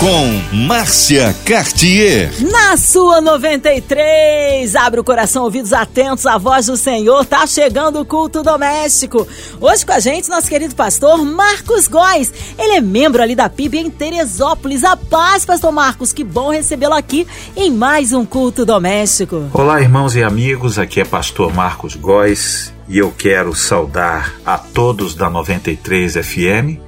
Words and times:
com 0.00 0.56
Márcia 0.66 1.36
Cartier. 1.44 2.32
Na 2.50 2.74
sua 2.78 3.20
93, 3.20 4.74
abre 4.74 4.98
o 4.98 5.04
coração, 5.04 5.44
ouvidos 5.44 5.74
atentos, 5.74 6.24
a 6.24 6.38
voz 6.38 6.66
do 6.66 6.76
Senhor, 6.78 7.26
tá 7.26 7.46
chegando 7.46 8.00
o 8.00 8.04
culto 8.06 8.42
doméstico. 8.42 9.28
Hoje 9.60 9.84
com 9.84 9.92
a 9.92 10.00
gente, 10.00 10.30
nosso 10.30 10.48
querido 10.48 10.74
pastor 10.74 11.22
Marcos 11.22 11.86
Góes. 11.86 12.32
Ele 12.58 12.76
é 12.76 12.80
membro 12.80 13.20
ali 13.20 13.34
da 13.34 13.50
PIB 13.50 13.76
em 13.76 13.90
Teresópolis. 13.90 14.84
A 14.84 14.96
paz, 14.96 15.44
pastor 15.44 15.70
Marcos, 15.70 16.14
que 16.14 16.24
bom 16.24 16.48
recebê-lo 16.48 16.94
aqui 16.94 17.26
em 17.54 17.70
mais 17.70 18.14
um 18.14 18.24
culto 18.24 18.64
doméstico. 18.64 19.50
Olá, 19.52 19.82
irmãos 19.82 20.16
e 20.16 20.22
amigos, 20.22 20.78
aqui 20.78 21.02
é 21.02 21.04
pastor 21.04 21.52
Marcos 21.52 21.94
Góes 21.94 22.72
e 22.88 22.96
eu 22.96 23.12
quero 23.12 23.54
saudar 23.54 24.32
a 24.46 24.56
todos 24.56 25.14
da 25.14 25.28
93 25.28 26.14
FM, 26.14 26.80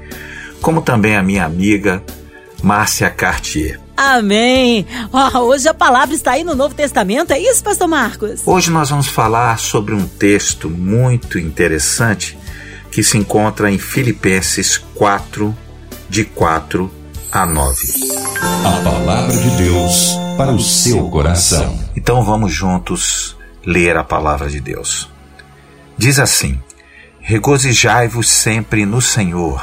como 0.62 0.80
também 0.80 1.14
a 1.14 1.22
minha 1.22 1.44
amiga 1.44 2.02
Márcia 2.62 3.10
Cartier. 3.10 3.80
Amém! 3.96 4.86
Oh, 5.12 5.38
hoje 5.40 5.68
a 5.68 5.74
palavra 5.74 6.14
está 6.14 6.32
aí 6.32 6.44
no 6.44 6.54
Novo 6.54 6.74
Testamento, 6.74 7.32
é 7.32 7.38
isso, 7.38 7.62
Pastor 7.62 7.88
Marcos? 7.88 8.42
Hoje 8.46 8.70
nós 8.70 8.90
vamos 8.90 9.08
falar 9.08 9.58
sobre 9.58 9.94
um 9.94 10.06
texto 10.06 10.70
muito 10.70 11.38
interessante 11.38 12.38
que 12.90 13.02
se 13.02 13.18
encontra 13.18 13.70
em 13.70 13.78
Filipenses 13.78 14.78
4, 14.94 15.56
de 16.08 16.24
4 16.24 16.90
a 17.30 17.46
9. 17.46 17.76
A 18.64 18.82
palavra 18.82 19.36
de 19.36 19.50
Deus 19.56 20.16
para 20.36 20.52
o 20.52 20.60
seu 20.60 21.08
coração. 21.08 21.78
Então 21.96 22.22
vamos 22.22 22.52
juntos 22.52 23.36
ler 23.64 23.96
a 23.96 24.04
palavra 24.04 24.48
de 24.48 24.60
Deus. 24.60 25.08
Diz 25.96 26.18
assim: 26.18 26.60
Regozijai-vos 27.20 28.28
sempre 28.28 28.84
no 28.84 29.00
Senhor. 29.00 29.62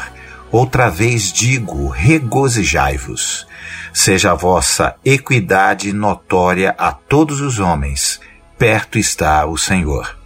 Outra 0.52 0.90
vez 0.90 1.32
digo: 1.32 1.90
regozijai-vos. 1.90 3.48
Seja 3.94 4.32
a 4.32 4.36
vossa 4.36 4.96
equidade 5.04 5.92
notória 5.94 6.76
a 6.78 6.92
todos 6.92 7.42
os 7.42 7.60
homens, 7.60 8.20
perto 8.58 8.98
está 8.98 9.46
o 9.46 9.58
Senhor. 9.58 10.18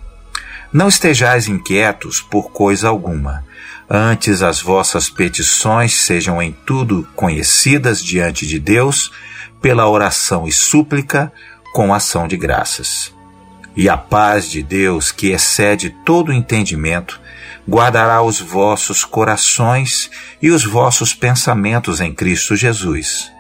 Não 0.72 0.88
estejais 0.88 1.48
inquietos 1.48 2.22
por 2.22 2.52
coisa 2.52 2.90
alguma. 2.90 3.46
Antes 3.90 4.42
as 4.42 4.62
vossas 4.62 5.10
petições 5.10 5.94
sejam 5.94 6.42
em 6.42 6.52
tudo 6.52 7.08
conhecidas 7.16 8.04
diante 8.04 8.48
de 8.48 8.60
Deus, 8.60 9.12
pela 9.62 9.88
oração 9.88 10.48
e 10.48 10.52
súplica, 10.52 11.32
com 11.74 11.94
ação 11.94 12.28
de 12.28 12.38
graças. 12.38 13.14
E 13.76 13.90
a 13.90 13.98
paz 13.98 14.50
de 14.50 14.62
Deus, 14.62 15.12
que 15.12 15.32
excede 15.32 15.90
todo 16.06 16.34
entendimento, 16.34 17.20
guardará 17.67 18.22
os 18.22 18.39
vossos 18.39 19.06
corações 19.06 20.09
e 20.42 20.52
os 20.52 20.66
vossos 20.66 21.14
pensamentos 21.14 22.02
em 22.02 22.14
Cristo 22.14 22.56
Jesus. 22.56 23.31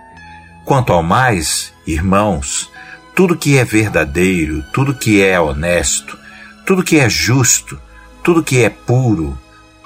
Quanto 0.65 0.93
ao 0.93 1.03
mais, 1.03 1.73
irmãos, 1.85 2.71
tudo 3.15 3.37
que 3.37 3.57
é 3.57 3.65
verdadeiro, 3.65 4.63
tudo 4.73 4.93
que 4.93 5.21
é 5.21 5.39
honesto, 5.39 6.17
tudo 6.65 6.83
que 6.83 6.99
é 6.99 7.09
justo, 7.09 7.79
tudo 8.23 8.43
que 8.43 8.63
é 8.63 8.69
puro, 8.69 9.37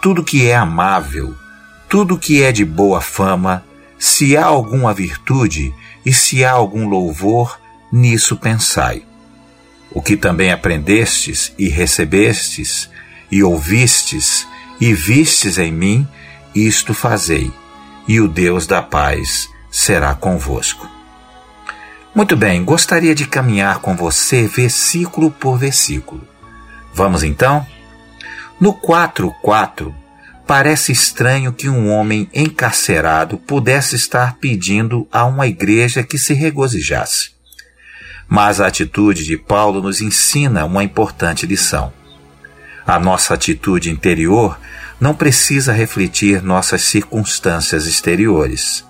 tudo 0.02 0.24
que 0.24 0.48
é 0.48 0.56
amável, 0.56 1.36
tudo 1.90 2.18
que 2.18 2.44
é 2.44 2.52
de 2.52 2.64
boa 2.64 3.02
fama, 3.02 3.64
se 3.98 4.38
há 4.38 4.46
alguma 4.46 4.94
virtude 4.94 5.74
e 6.06 6.14
se 6.14 6.46
há 6.46 6.52
algum 6.52 6.88
louvor, 6.88 7.60
nisso 7.92 8.38
pensai. 8.38 9.04
O 9.92 10.02
que 10.02 10.16
também 10.16 10.52
aprendestes 10.52 11.52
e 11.58 11.68
recebestes, 11.68 12.90
e 13.32 13.44
ouvistes 13.44 14.48
e 14.80 14.94
vistes 14.94 15.58
em 15.58 15.72
mim, 15.72 16.08
isto 16.54 16.94
fazei, 16.94 17.52
e 18.08 18.20
o 18.22 18.28
Deus 18.28 18.68
da 18.68 18.82
paz 18.82 19.50
será 19.72 20.14
convosco. 20.14 20.90
Muito 22.14 22.36
bem, 22.36 22.64
gostaria 22.64 23.14
de 23.14 23.28
caminhar 23.28 23.80
com 23.80 23.96
você 23.96 24.48
versículo 24.48 25.30
por 25.30 25.58
versículo. 25.58 26.28
Vamos 26.94 27.22
então? 27.22 27.66
No 28.60 28.74
4:4 28.74 29.94
parece 30.48 30.92
estranho 30.92 31.54
que 31.54 31.70
um 31.70 31.92
homem 31.92 32.28
encarcerado 32.34 33.38
pudesse 33.38 33.96
estar 33.96 34.38
pedindo 34.38 35.08
a 35.12 35.26
uma 35.26 35.46
igreja 35.46 36.02
que 36.02 36.18
se 36.18 36.34
regozijasse. 36.34 37.32
Mas 38.28 38.60
a 38.60 38.68
atitude 38.68 39.24
de 39.24 39.38
Paulo 39.38 39.82
nos 39.82 40.02
ensina 40.02 40.66
uma 40.66 40.84
importante 40.84 41.46
lição. 41.46 41.94
A 42.88 42.98
nossa 42.98 43.34
atitude 43.34 43.92
interior 43.92 44.58
não 44.98 45.14
precisa 45.14 45.74
refletir 45.74 46.42
nossas 46.42 46.84
circunstâncias 46.84 47.86
exteriores. 47.86 48.86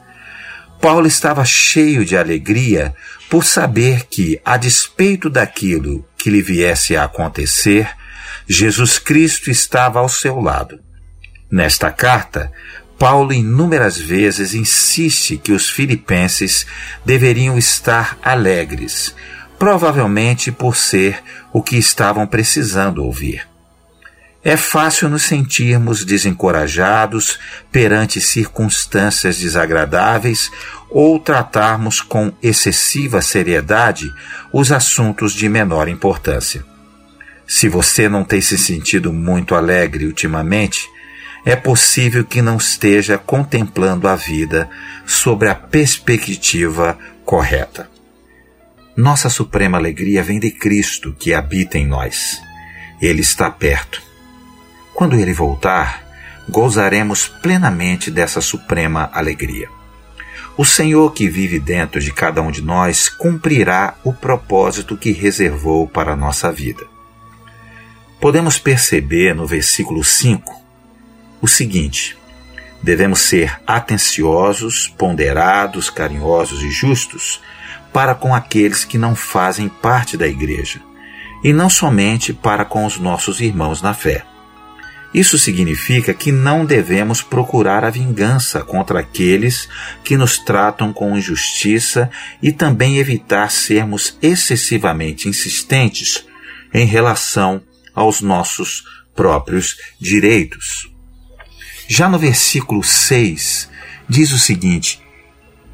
Paulo 0.80 1.08
estava 1.08 1.44
cheio 1.44 2.06
de 2.06 2.16
alegria 2.16 2.94
por 3.28 3.44
saber 3.44 4.06
que, 4.06 4.40
a 4.46 4.56
despeito 4.56 5.32
daquilo 5.32 6.06
que 6.16 6.30
lhe 6.30 6.44
viesse 6.44 6.96
a 6.96 7.06
acontecer, 7.06 7.90
Jesus 8.48 9.00
Cristo 9.00 9.50
estava 9.50 9.98
ao 9.98 10.08
seu 10.08 10.40
lado. 10.40 10.80
Nesta 11.50 11.90
carta, 11.90 12.52
Paulo 13.00 13.34
inúmeras 13.34 13.98
vezes 13.98 14.54
insiste 14.54 15.38
que 15.38 15.52
os 15.52 15.72
filipenses 15.72 16.68
deveriam 17.04 17.58
estar 17.58 18.16
alegres, 18.22 19.16
provavelmente 19.58 20.52
por 20.52 20.76
ser 20.76 21.20
o 21.52 21.64
que 21.64 21.78
estavam 21.78 22.28
precisando 22.28 23.04
ouvir. 23.04 23.57
É 24.48 24.56
fácil 24.56 25.10
nos 25.10 25.24
sentirmos 25.24 26.06
desencorajados 26.06 27.38
perante 27.70 28.22
circunstâncias 28.22 29.38
desagradáveis 29.38 30.50
ou 30.90 31.20
tratarmos 31.20 32.00
com 32.00 32.32
excessiva 32.42 33.22
seriedade 33.22 34.10
os 34.54 34.72
assuntos 34.72 35.34
de 35.34 35.50
menor 35.50 35.90
importância. 35.90 36.64
Se 37.46 37.68
você 37.68 38.08
não 38.08 38.24
tem 38.24 38.40
se 38.40 38.58
sentido 38.58 39.12
muito 39.12 39.54
alegre 39.54 40.06
ultimamente, 40.06 40.88
é 41.44 41.58
possível 41.58 42.24
que 42.24 42.42
não 42.42 42.56
esteja 42.56 43.18
contemplando 43.18 44.08
a 44.08 44.16
vida 44.16 44.70
sobre 45.06 45.50
a 45.50 45.56
perspectiva 45.56 46.98
correta. 47.26 47.90
Nossa 48.96 49.28
suprema 49.28 49.78
alegria 49.78 50.24
vem 50.24 50.40
de 50.40 50.52
Cristo 50.52 51.14
que 51.20 51.34
habita 51.34 51.78
em 51.78 51.86
nós. 51.86 52.42
Ele 53.02 53.20
está 53.20 53.52
perto 53.52 54.07
quando 54.98 55.16
ele 55.16 55.32
voltar, 55.32 56.04
gozaremos 56.50 57.28
plenamente 57.28 58.10
dessa 58.10 58.42
suprema 58.42 59.12
alegria. 59.14 59.70
O 60.58 60.66
Senhor 60.66 61.14
que 61.14 61.30
vive 61.30 61.60
dentro 61.60 62.02
de 62.02 62.12
cada 62.12 62.42
um 62.42 62.50
de 62.50 62.64
nós 62.64 63.08
cumprirá 63.08 63.94
o 64.04 64.12
propósito 64.12 64.98
que 64.98 65.12
reservou 65.12 65.88
para 65.88 66.14
a 66.14 66.16
nossa 66.16 66.52
vida. 66.52 66.84
Podemos 68.20 68.58
perceber 68.58 69.36
no 69.36 69.46
versículo 69.46 70.04
5 70.04 70.52
o 71.44 71.48
seguinte: 71.48 72.18
devemos 72.82 73.20
ser 73.20 73.56
atenciosos, 73.68 74.88
ponderados, 74.98 75.92
carinhosos 75.92 76.64
e 76.64 76.72
justos 76.72 77.40
para 77.94 78.16
com 78.16 78.34
aqueles 78.34 78.84
que 78.84 78.98
não 78.98 79.16
fazem 79.16 79.70
parte 79.70 80.18
da 80.18 80.28
igreja, 80.28 80.82
e 81.44 81.54
não 81.54 81.70
somente 81.70 82.34
para 82.34 82.66
com 82.66 82.84
os 82.84 82.98
nossos 82.98 83.40
irmãos 83.40 83.80
na 83.80 83.94
fé. 83.94 84.26
Isso 85.18 85.40
significa 85.40 86.14
que 86.14 86.32
não 86.32 86.64
devemos 86.64 87.24
procurar 87.24 87.84
a 87.84 87.90
vingança 87.90 88.64
contra 88.64 89.00
aqueles 89.00 89.68
que 90.04 90.16
nos 90.16 90.38
tratam 90.38 90.94
com 90.94 91.18
injustiça 91.18 92.08
e 92.40 92.52
também 92.52 93.00
evitar 93.00 93.50
sermos 93.50 94.16
excessivamente 94.22 95.28
insistentes 95.28 96.24
em 96.72 96.86
relação 96.86 97.64
aos 97.96 98.22
nossos 98.22 98.84
próprios 99.16 99.76
direitos. 100.00 100.88
Já 101.88 102.08
no 102.08 102.20
versículo 102.20 102.84
6, 102.84 103.72
diz 104.08 104.32
o 104.32 104.38
seguinte: 104.38 105.02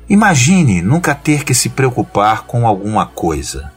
Imagine 0.08 0.82
nunca 0.82 1.14
ter 1.14 1.44
que 1.44 1.54
se 1.54 1.68
preocupar 1.68 2.44
com 2.44 2.66
alguma 2.66 3.08
coisa. 3.08 3.74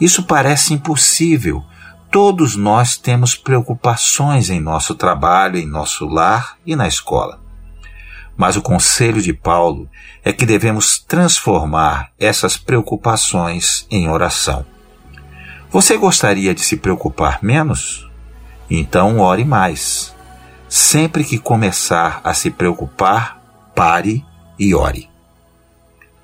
Isso 0.00 0.22
parece 0.22 0.72
impossível 0.72 1.62
Todos 2.10 2.56
nós 2.56 2.96
temos 2.96 3.34
preocupações 3.34 4.48
em 4.48 4.60
nosso 4.60 4.94
trabalho, 4.94 5.58
em 5.58 5.66
nosso 5.66 6.06
lar 6.06 6.56
e 6.64 6.74
na 6.74 6.88
escola. 6.88 7.38
Mas 8.34 8.56
o 8.56 8.62
conselho 8.62 9.20
de 9.20 9.32
Paulo 9.32 9.88
é 10.24 10.32
que 10.32 10.46
devemos 10.46 10.98
transformar 10.98 12.10
essas 12.18 12.56
preocupações 12.56 13.86
em 13.90 14.08
oração. 14.08 14.64
Você 15.70 15.98
gostaria 15.98 16.54
de 16.54 16.62
se 16.62 16.78
preocupar 16.78 17.40
menos? 17.42 18.08
Então 18.70 19.18
ore 19.18 19.44
mais. 19.44 20.14
Sempre 20.66 21.24
que 21.24 21.38
começar 21.38 22.22
a 22.24 22.32
se 22.32 22.50
preocupar, 22.50 23.42
pare 23.74 24.24
e 24.58 24.74
ore. 24.74 25.10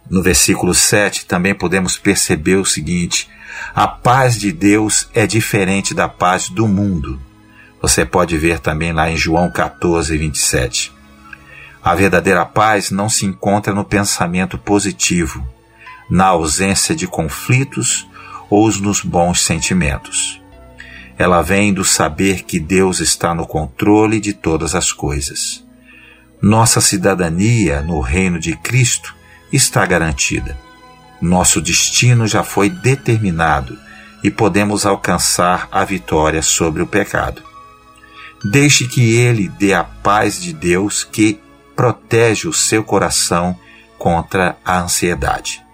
No 0.09 0.23
versículo 0.23 0.75
7 0.75 1.27
também 1.27 1.55
podemos 1.55 1.97
perceber 1.97 2.57
o 2.57 2.65
seguinte: 2.65 3.29
a 3.75 3.87
paz 3.87 4.39
de 4.39 4.53
Deus 4.53 5.09
é 5.15 5.27
diferente 5.27 5.95
da 5.95 6.09
paz 6.09 6.49
do 6.49 6.69
mundo. 6.69 7.21
Você 7.81 8.05
pode 8.05 8.37
ver 8.37 8.59
também 8.59 8.93
lá 8.93 9.11
em 9.11 9.17
João 9.17 9.51
14, 9.51 10.17
27. 10.17 10.93
A 11.83 11.95
verdadeira 11.95 12.45
paz 12.47 12.91
não 12.91 13.09
se 13.09 13.27
encontra 13.27 13.75
no 13.75 13.85
pensamento 13.85 14.57
positivo, 14.57 15.47
na 16.09 16.27
ausência 16.27 16.95
de 16.95 17.07
conflitos 17.07 18.07
ou 18.49 18.71
nos 18.81 19.01
bons 19.01 19.43
sentimentos. 19.43 20.41
Ela 21.19 21.43
vem 21.43 21.73
do 21.73 21.85
saber 21.85 22.43
que 22.43 22.59
Deus 22.59 23.01
está 23.01 23.35
no 23.35 23.47
controle 23.47 24.19
de 24.19 24.33
todas 24.33 24.75
as 24.75 24.93
coisas. 24.93 25.65
Nossa 26.41 26.81
cidadania 26.81 27.81
no 27.83 28.01
reino 28.01 28.39
de 28.39 28.57
Cristo 28.57 29.15
está 29.55 29.87
garantida. 29.87 30.57
Nosso 31.21 31.61
destino 31.61 32.27
já 32.27 32.43
foi 32.43 32.69
determinado 32.69 33.79
e 34.23 34.31
podemos 34.31 34.85
alcançar 34.85 35.69
a 35.71 35.85
vitória 35.85 36.43
sobre 36.43 36.83
o 36.83 36.87
pecado. 36.87 37.43
Deixe 38.45 38.87
que 38.87 39.15
Ele 39.17 39.49
dê 39.49 39.73
a 39.73 39.85
paz 39.85 40.41
de 40.41 40.53
Deus 40.53 41.05
que 41.05 41.41
protege 41.75 42.49
o 42.49 42.53
seu 42.53 42.83
coração 42.83 43.59
contra 43.99 44.57
a 44.65 44.81
ansiedade. 44.81 45.65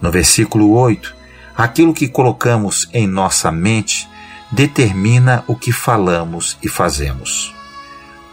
No 0.00 0.10
versículo 0.10 0.72
8, 0.72 1.14
aquilo 1.56 1.92
que 1.92 2.08
colocamos 2.08 2.88
em 2.92 3.06
nossa 3.06 3.50
mente 3.50 4.08
determina 4.52 5.44
o 5.46 5.56
que 5.56 5.72
falamos 5.72 6.56
e 6.62 6.68
fazemos. 6.68 7.54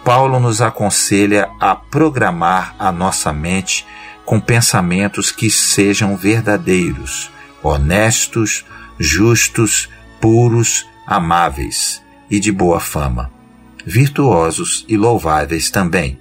Paulo 0.03 0.39
nos 0.39 0.61
aconselha 0.61 1.49
a 1.59 1.75
programar 1.75 2.75
a 2.77 2.91
nossa 2.91 3.33
mente 3.33 3.85
com 4.25 4.39
pensamentos 4.39 5.31
que 5.31 5.50
sejam 5.50 6.18
verdadeiros, 6.18 7.30
honestos, 7.62 8.66
justos, 9.00 9.88
puros, 10.19 10.86
amáveis 11.06 12.01
e 12.30 12.39
de 12.39 12.51
boa 12.51 12.80
fama, 12.80 13.31
virtuosos 13.86 14.83
e 14.88 14.98
louváveis 14.98 15.69
também. 15.69 16.19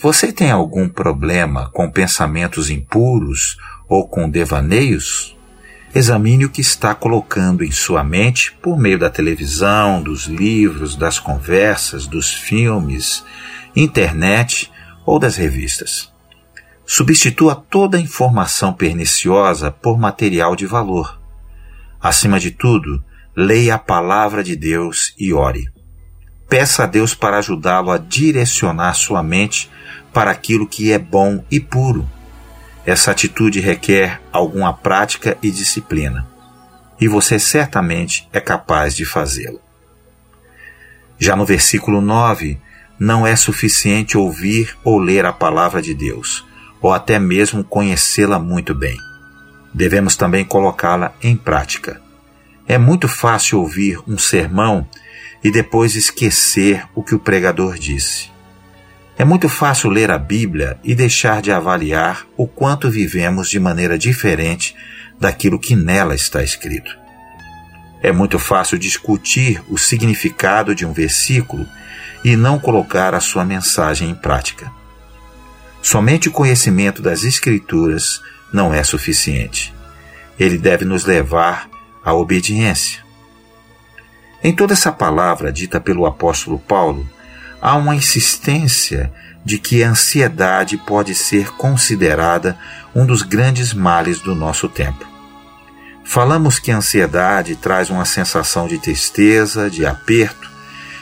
Você 0.00 0.32
tem 0.32 0.50
algum 0.50 0.88
problema 0.88 1.68
com 1.70 1.90
pensamentos 1.90 2.70
impuros 2.70 3.58
ou 3.88 4.06
com 4.06 4.30
devaneios? 4.30 5.36
Examine 5.92 6.44
o 6.44 6.50
que 6.50 6.60
está 6.60 6.94
colocando 6.94 7.64
em 7.64 7.72
sua 7.72 8.04
mente 8.04 8.52
por 8.62 8.78
meio 8.78 8.98
da 8.98 9.10
televisão, 9.10 10.00
dos 10.00 10.26
livros, 10.26 10.94
das 10.94 11.18
conversas, 11.18 12.06
dos 12.06 12.32
filmes, 12.32 13.24
internet 13.74 14.70
ou 15.04 15.18
das 15.18 15.34
revistas. 15.34 16.12
Substitua 16.90 17.54
toda 17.54 18.00
informação 18.00 18.72
perniciosa 18.72 19.70
por 19.70 19.98
material 19.98 20.56
de 20.56 20.64
valor. 20.64 21.20
Acima 22.00 22.40
de 22.40 22.50
tudo, 22.50 23.04
leia 23.36 23.74
a 23.74 23.78
palavra 23.78 24.42
de 24.42 24.56
Deus 24.56 25.14
e 25.18 25.34
ore. 25.34 25.70
Peça 26.48 26.84
a 26.84 26.86
Deus 26.86 27.14
para 27.14 27.36
ajudá-lo 27.36 27.90
a 27.90 27.98
direcionar 27.98 28.94
sua 28.94 29.22
mente 29.22 29.70
para 30.14 30.30
aquilo 30.30 30.66
que 30.66 30.90
é 30.90 30.98
bom 30.98 31.44
e 31.50 31.60
puro. 31.60 32.08
Essa 32.86 33.10
atitude 33.10 33.60
requer 33.60 34.22
alguma 34.32 34.72
prática 34.72 35.36
e 35.42 35.50
disciplina, 35.50 36.26
e 36.98 37.06
você 37.06 37.38
certamente 37.38 38.26
é 38.32 38.40
capaz 38.40 38.96
de 38.96 39.04
fazê-lo. 39.04 39.60
Já 41.18 41.36
no 41.36 41.44
versículo 41.44 42.00
9, 42.00 42.58
não 42.98 43.26
é 43.26 43.36
suficiente 43.36 44.16
ouvir 44.16 44.74
ou 44.82 44.98
ler 44.98 45.26
a 45.26 45.34
palavra 45.34 45.82
de 45.82 45.92
Deus 45.92 46.47
ou 46.80 46.92
até 46.92 47.18
mesmo 47.18 47.64
conhecê-la 47.64 48.38
muito 48.38 48.74
bem. 48.74 48.96
Devemos 49.72 50.16
também 50.16 50.44
colocá-la 50.44 51.12
em 51.22 51.36
prática. 51.36 52.00
É 52.66 52.78
muito 52.78 53.08
fácil 53.08 53.60
ouvir 53.60 53.98
um 54.06 54.18
sermão 54.18 54.86
e 55.42 55.50
depois 55.50 55.94
esquecer 55.94 56.84
o 56.94 57.02
que 57.02 57.14
o 57.14 57.18
pregador 57.18 57.78
disse. 57.78 58.30
É 59.16 59.24
muito 59.24 59.48
fácil 59.48 59.90
ler 59.90 60.10
a 60.10 60.18
Bíblia 60.18 60.78
e 60.84 60.94
deixar 60.94 61.42
de 61.42 61.50
avaliar 61.50 62.24
o 62.36 62.46
quanto 62.46 62.90
vivemos 62.90 63.50
de 63.50 63.58
maneira 63.58 63.98
diferente 63.98 64.76
daquilo 65.18 65.58
que 65.58 65.74
nela 65.74 66.14
está 66.14 66.42
escrito. 66.42 66.96
É 68.00 68.12
muito 68.12 68.38
fácil 68.38 68.78
discutir 68.78 69.60
o 69.68 69.76
significado 69.76 70.72
de 70.72 70.86
um 70.86 70.92
versículo 70.92 71.66
e 72.24 72.36
não 72.36 72.58
colocar 72.58 73.12
a 73.14 73.20
sua 73.20 73.44
mensagem 73.44 74.10
em 74.10 74.14
prática. 74.14 74.70
Somente 75.82 76.28
o 76.28 76.32
conhecimento 76.32 77.00
das 77.00 77.24
Escrituras 77.24 78.20
não 78.52 78.72
é 78.72 78.82
suficiente. 78.82 79.74
Ele 80.38 80.58
deve 80.58 80.84
nos 80.84 81.04
levar 81.04 81.68
à 82.04 82.12
obediência. 82.12 83.02
Em 84.42 84.54
toda 84.54 84.72
essa 84.72 84.92
palavra 84.92 85.52
dita 85.52 85.80
pelo 85.80 86.06
apóstolo 86.06 86.58
Paulo, 86.58 87.08
há 87.60 87.74
uma 87.74 87.94
insistência 87.94 89.12
de 89.44 89.58
que 89.58 89.82
a 89.82 89.90
ansiedade 89.90 90.76
pode 90.76 91.14
ser 91.14 91.50
considerada 91.52 92.58
um 92.94 93.06
dos 93.06 93.22
grandes 93.22 93.72
males 93.72 94.20
do 94.20 94.34
nosso 94.34 94.68
tempo. 94.68 95.06
Falamos 96.04 96.58
que 96.58 96.70
a 96.70 96.76
ansiedade 96.76 97.56
traz 97.56 97.90
uma 97.90 98.04
sensação 98.04 98.66
de 98.66 98.78
tristeza, 98.78 99.68
de 99.68 99.84
aperto, 99.84 100.50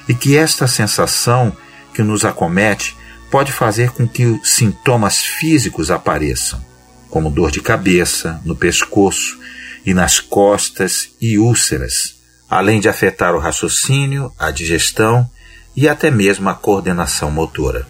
e 0.08 0.14
que 0.14 0.36
esta 0.36 0.66
sensação 0.66 1.56
que 1.92 2.02
nos 2.02 2.24
acomete 2.24 2.96
pode 3.30 3.52
fazer 3.52 3.90
com 3.90 4.06
que 4.06 4.40
sintomas 4.44 5.22
físicos 5.22 5.90
apareçam, 5.90 6.64
como 7.10 7.30
dor 7.30 7.50
de 7.50 7.60
cabeça, 7.60 8.40
no 8.44 8.56
pescoço 8.56 9.38
e 9.84 9.92
nas 9.94 10.20
costas 10.20 11.10
e 11.20 11.38
úlceras, 11.38 12.16
além 12.48 12.80
de 12.80 12.88
afetar 12.88 13.34
o 13.34 13.38
raciocínio, 13.38 14.32
a 14.38 14.50
digestão 14.50 15.28
e 15.74 15.88
até 15.88 16.10
mesmo 16.10 16.48
a 16.48 16.54
coordenação 16.54 17.30
motora. 17.30 17.86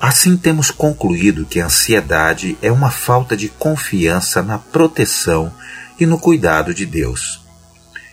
Assim, 0.00 0.36
temos 0.36 0.70
concluído 0.70 1.44
que 1.44 1.60
a 1.60 1.66
ansiedade 1.66 2.56
é 2.62 2.72
uma 2.72 2.90
falta 2.90 3.36
de 3.36 3.48
confiança 3.48 4.42
na 4.42 4.58
proteção 4.58 5.52
e 5.98 6.06
no 6.06 6.18
cuidado 6.18 6.72
de 6.72 6.86
Deus. 6.86 7.44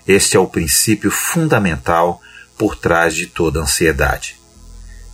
Este 0.06 0.36
é 0.36 0.40
o 0.40 0.48
princípio 0.48 1.10
fundamental 1.10 2.22
por 2.58 2.76
trás 2.76 3.16
de 3.16 3.26
toda 3.26 3.62
ansiedade. 3.62 4.36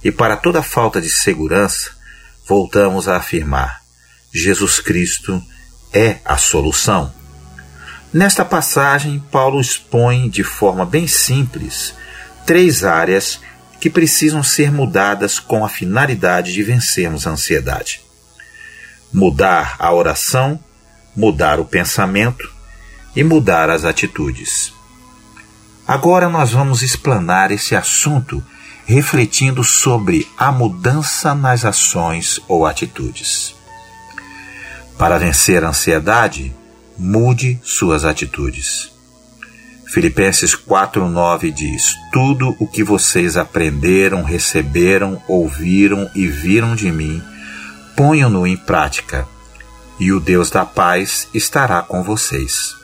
E 0.03 0.11
para 0.11 0.35
toda 0.35 0.61
falta 0.61 1.01
de 1.01 1.09
segurança, 1.09 1.91
voltamos 2.47 3.07
a 3.07 3.17
afirmar: 3.17 3.81
Jesus 4.33 4.79
Cristo 4.79 5.41
é 5.93 6.17
a 6.25 6.37
solução. 6.37 7.13
Nesta 8.11 8.45
passagem, 8.45 9.19
Paulo 9.31 9.59
expõe 9.59 10.29
de 10.29 10.43
forma 10.43 10.85
bem 10.85 11.07
simples 11.07 11.95
três 12.45 12.83
áreas 12.83 13.39
que 13.79 13.89
precisam 13.89 14.43
ser 14.43 14.71
mudadas 14.71 15.39
com 15.39 15.65
a 15.65 15.69
finalidade 15.69 16.53
de 16.53 16.63
vencermos 16.63 17.25
a 17.25 17.31
ansiedade. 17.31 18.01
Mudar 19.11 19.75
a 19.79 19.93
oração, 19.93 20.59
mudar 21.15 21.59
o 21.59 21.65
pensamento 21.65 22.51
e 23.15 23.23
mudar 23.23 23.69
as 23.69 23.83
atitudes. 23.83 24.73
Agora 25.87 26.29
nós 26.29 26.51
vamos 26.51 26.81
explanar 26.81 27.51
esse 27.51 27.75
assunto 27.75 28.43
refletindo 28.85 29.63
sobre 29.63 30.27
a 30.37 30.51
mudança 30.51 31.33
nas 31.33 31.65
ações 31.65 32.39
ou 32.47 32.65
atitudes. 32.65 33.55
Para 34.97 35.17
vencer 35.17 35.63
a 35.63 35.69
ansiedade, 35.69 36.53
mude 36.97 37.59
suas 37.63 38.05
atitudes. 38.05 38.91
Filipenses 39.87 40.55
4:9 40.55 41.51
diz: 41.51 41.95
Tudo 42.11 42.55
o 42.59 42.67
que 42.67 42.83
vocês 42.83 43.37
aprenderam, 43.37 44.23
receberam, 44.23 45.21
ouviram 45.27 46.09
e 46.15 46.27
viram 46.27 46.75
de 46.75 46.91
mim, 46.91 47.21
ponham-no 47.95 48.47
em 48.47 48.57
prática, 48.57 49.27
e 49.99 50.11
o 50.11 50.19
Deus 50.19 50.49
da 50.49 50.65
paz 50.65 51.27
estará 51.33 51.81
com 51.81 52.01
vocês. 52.01 52.75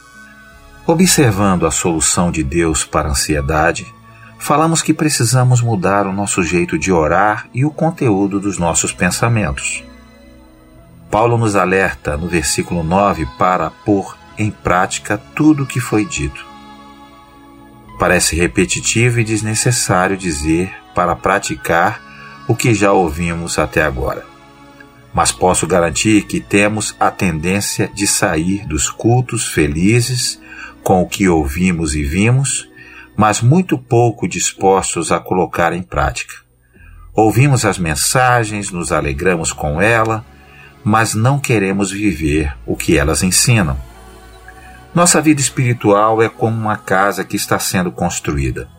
Observando 0.86 1.66
a 1.66 1.72
solução 1.72 2.32
de 2.32 2.44
Deus 2.44 2.84
para 2.84 3.10
a 3.10 3.12
ansiedade, 3.12 3.92
falamos 4.40 4.82
que 4.82 4.94
precisamos 4.94 5.62
mudar 5.62 6.08
o 6.08 6.14
nosso 6.14 6.42
jeito 6.42 6.80
de 6.80 6.92
orar 6.92 7.48
e 7.54 7.66
o 7.66 7.70
conteúdo 7.70 8.40
dos 8.40 8.58
nossos 8.58 8.94
pensamentos. 8.94 9.84
Paulo 11.12 11.38
nos 11.38 11.56
alerta 11.56 12.16
no 12.16 12.28
versículo 12.28 12.82
9 12.82 13.28
para 13.38 13.70
pôr 13.70 14.18
em 14.38 14.50
prática 14.50 15.18
tudo 15.36 15.64
o 15.64 15.68
que 15.68 15.80
foi 15.80 16.06
dito. 16.06 16.48
Parece 18.00 18.36
repetitivo 18.36 19.20
e 19.20 19.26
desnecessário 19.26 20.16
dizer 20.16 20.74
para 20.96 21.16
praticar 21.16 22.02
o 22.48 22.56
que 22.56 22.74
já 22.74 22.94
ouvimos 22.94 23.60
até 23.60 23.84
agora. 23.84 24.26
Mas 25.14 25.32
posso 25.32 25.68
garantir 25.68 26.24
que 26.24 26.40
temos 26.40 26.96
a 27.00 27.12
tendência 27.12 27.90
de 27.94 28.08
sair 28.08 28.66
dos 28.66 28.90
cultos 28.90 29.48
felizes 29.48 30.40
com 30.82 31.02
o 31.02 31.08
que 31.08 31.28
ouvimos 31.28 31.94
e 31.94 32.04
vimos 32.04 32.69
mas 33.20 33.42
muito 33.42 33.78
pouco 33.78 34.30
dispostos 34.30 35.12
a 35.12 35.20
colocar 35.20 35.74
em 35.74 35.82
prática. 35.82 36.36
Ouvimos 37.14 37.66
as 37.66 37.78
mensagens, 37.78 38.72
nos 38.72 38.94
alegramos 38.94 39.52
com 39.52 39.82
ela, 39.82 40.26
mas 40.86 41.14
não 41.14 41.38
queremos 41.38 41.92
viver 41.92 42.56
o 42.66 42.78
que 42.78 42.98
elas 42.98 43.22
ensinam. 43.22 43.78
Nossa 44.96 45.22
vida 45.22 45.42
espiritual 45.42 46.24
é 46.24 46.30
como 46.30 46.56
uma 46.56 46.78
casa 46.78 47.26
que 47.26 47.36
está 47.36 47.60
sendo 47.60 47.92
construída. 47.92 48.70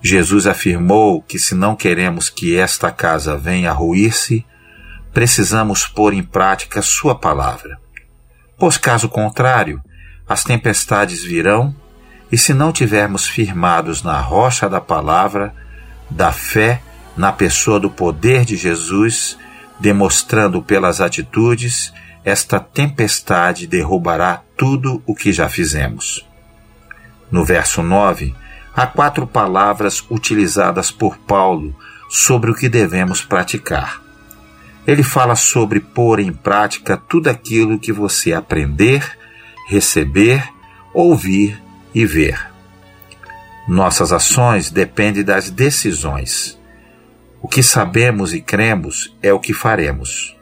Jesus 0.00 0.46
afirmou 0.46 1.20
que 1.20 1.36
se 1.36 1.56
não 1.56 1.74
queremos 1.74 2.30
que 2.30 2.56
esta 2.56 2.92
casa 2.92 3.36
venha 3.36 3.70
a 3.70 3.74
ruir-se, 3.74 4.46
precisamos 5.12 5.84
pôr 5.84 6.14
em 6.14 6.22
prática 6.22 6.80
Sua 6.80 7.16
palavra. 7.16 7.76
Pois, 8.56 8.78
caso 8.78 9.08
contrário, 9.08 9.82
as 10.28 10.44
tempestades 10.44 11.24
virão, 11.24 11.74
e 12.34 12.36
se 12.36 12.52
não 12.52 12.72
tivermos 12.72 13.28
firmados 13.28 14.02
na 14.02 14.20
rocha 14.20 14.68
da 14.68 14.80
palavra, 14.80 15.54
da 16.10 16.32
fé, 16.32 16.82
na 17.16 17.30
pessoa 17.30 17.78
do 17.78 17.88
poder 17.88 18.44
de 18.44 18.56
Jesus, 18.56 19.38
demonstrando 19.78 20.60
pelas 20.60 21.00
atitudes, 21.00 21.94
esta 22.24 22.58
tempestade 22.58 23.68
derrubará 23.68 24.42
tudo 24.56 25.00
o 25.06 25.14
que 25.14 25.32
já 25.32 25.48
fizemos. 25.48 26.28
No 27.30 27.44
verso 27.44 27.84
9, 27.84 28.34
há 28.74 28.84
quatro 28.84 29.28
palavras 29.28 30.04
utilizadas 30.10 30.90
por 30.90 31.16
Paulo 31.18 31.72
sobre 32.10 32.50
o 32.50 32.54
que 32.56 32.68
devemos 32.68 33.22
praticar. 33.24 34.02
Ele 34.84 35.04
fala 35.04 35.36
sobre 35.36 35.78
pôr 35.78 36.18
em 36.18 36.32
prática 36.32 36.96
tudo 36.96 37.28
aquilo 37.28 37.78
que 37.78 37.92
você 37.92 38.32
aprender, 38.32 39.08
receber, 39.68 40.42
ouvir 40.92 41.62
e 41.94 42.04
ver. 42.04 42.54
Nossas 43.68 44.12
ações 44.12 44.70
dependem 44.70 45.22
das 45.22 45.48
decisões. 45.48 46.58
O 47.40 47.48
que 47.48 47.62
sabemos 47.62 48.32
e 48.32 48.40
cremos 48.40 49.14
é 49.22 49.32
o 49.32 49.40
que 49.40 49.54
faremos. 49.54 50.36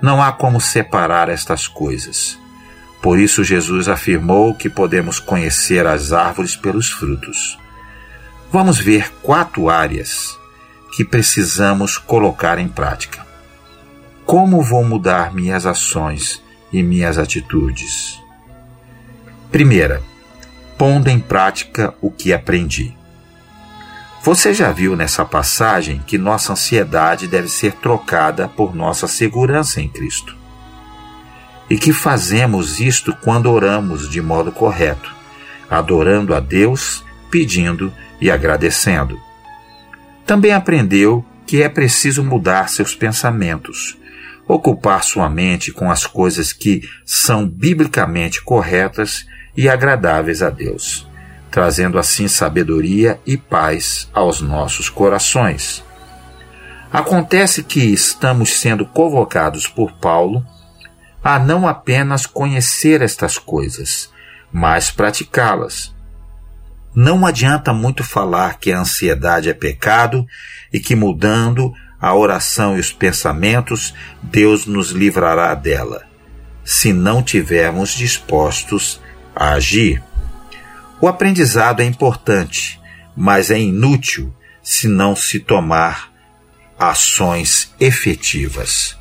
Não 0.00 0.22
há 0.22 0.32
como 0.32 0.60
separar 0.60 1.28
estas 1.28 1.68
coisas. 1.68 2.38
Por 3.02 3.18
isso, 3.18 3.44
Jesus 3.44 3.88
afirmou 3.88 4.54
que 4.54 4.68
podemos 4.68 5.20
conhecer 5.20 5.86
as 5.86 6.12
árvores 6.12 6.56
pelos 6.56 6.90
frutos. 6.90 7.58
Vamos 8.50 8.78
ver 8.78 9.12
quatro 9.22 9.68
áreas 9.68 10.36
que 10.96 11.04
precisamos 11.04 11.98
colocar 11.98 12.58
em 12.58 12.68
prática. 12.68 13.24
Como 14.24 14.62
vou 14.62 14.84
mudar 14.84 15.32
minhas 15.32 15.66
ações 15.66 16.42
e 16.72 16.82
minhas 16.82 17.16
atitudes? 17.16 18.20
Primeira, 19.52 20.02
pondo 20.78 21.08
em 21.08 21.18
prática 21.18 21.94
o 22.00 22.10
que 22.10 22.32
aprendi. 22.32 22.94
Você 24.22 24.52
já 24.52 24.72
viu 24.72 24.96
nessa 24.96 25.24
passagem 25.24 26.02
que 26.04 26.18
nossa 26.18 26.52
ansiedade 26.52 27.28
deve 27.28 27.48
ser 27.48 27.72
trocada 27.74 28.48
por 28.48 28.74
nossa 28.74 29.06
segurança 29.06 29.80
em 29.80 29.88
Cristo. 29.88 30.36
E 31.70 31.78
que 31.78 31.92
fazemos 31.92 32.80
isto 32.80 33.16
quando 33.22 33.50
oramos 33.50 34.10
de 34.10 34.20
modo 34.20 34.50
correto, 34.50 35.14
adorando 35.70 36.34
a 36.34 36.40
Deus, 36.40 37.04
pedindo 37.30 37.92
e 38.20 38.30
agradecendo. 38.30 39.18
Também 40.24 40.52
aprendeu 40.52 41.24
que 41.46 41.62
é 41.62 41.68
preciso 41.68 42.24
mudar 42.24 42.68
seus 42.68 42.94
pensamentos, 42.94 43.96
ocupar 44.48 45.04
sua 45.04 45.28
mente 45.28 45.72
com 45.72 45.90
as 45.90 46.04
coisas 46.04 46.52
que 46.52 46.82
são 47.04 47.48
biblicamente 47.48 48.42
corretas 48.42 49.24
e 49.56 49.68
agradáveis 49.68 50.42
a 50.42 50.50
Deus, 50.50 51.08
trazendo 51.50 51.98
assim 51.98 52.28
sabedoria 52.28 53.20
e 53.26 53.36
paz 53.36 54.08
aos 54.12 54.40
nossos 54.40 54.88
corações. 54.88 55.84
Acontece 56.92 57.62
que 57.62 57.80
estamos 57.80 58.60
sendo 58.60 58.86
convocados 58.86 59.66
por 59.66 59.92
Paulo 59.92 60.44
a 61.22 61.38
não 61.38 61.66
apenas 61.66 62.26
conhecer 62.26 63.02
estas 63.02 63.38
coisas, 63.38 64.10
mas 64.52 64.90
praticá-las 64.90 65.96
não 66.96 67.26
adianta 67.26 67.74
muito 67.74 68.02
falar 68.02 68.58
que 68.58 68.72
a 68.72 68.80
ansiedade 68.80 69.50
é 69.50 69.52
pecado 69.52 70.26
e 70.72 70.80
que 70.80 70.96
mudando 70.96 71.70
a 72.00 72.14
oração 72.14 72.74
e 72.74 72.80
os 72.80 72.90
pensamentos, 72.90 73.92
Deus 74.22 74.64
nos 74.64 74.92
livrará 74.92 75.54
dela, 75.54 76.04
se 76.64 76.94
não 76.94 77.22
tivermos 77.22 77.90
dispostos 77.90 78.98
a 79.36 79.52
agir. 79.52 80.02
O 81.00 81.06
aprendizado 81.06 81.80
é 81.80 81.84
importante, 81.84 82.80
mas 83.14 83.50
é 83.50 83.60
inútil 83.60 84.34
se 84.62 84.88
não 84.88 85.14
se 85.14 85.38
tomar 85.38 86.10
ações 86.78 87.74
efetivas. 87.78 88.96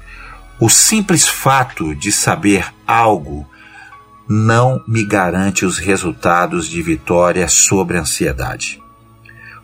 O 0.60 0.70
simples 0.70 1.28
fato 1.28 1.96
de 1.96 2.12
saber 2.12 2.72
algo 2.86 3.50
não 4.28 4.84
me 4.88 5.06
garante 5.06 5.66
os 5.66 5.78
resultados 5.78 6.68
de 6.68 6.82
vitória 6.82 7.48
sobre 7.48 7.98
a 7.98 8.02
ansiedade. 8.02 8.82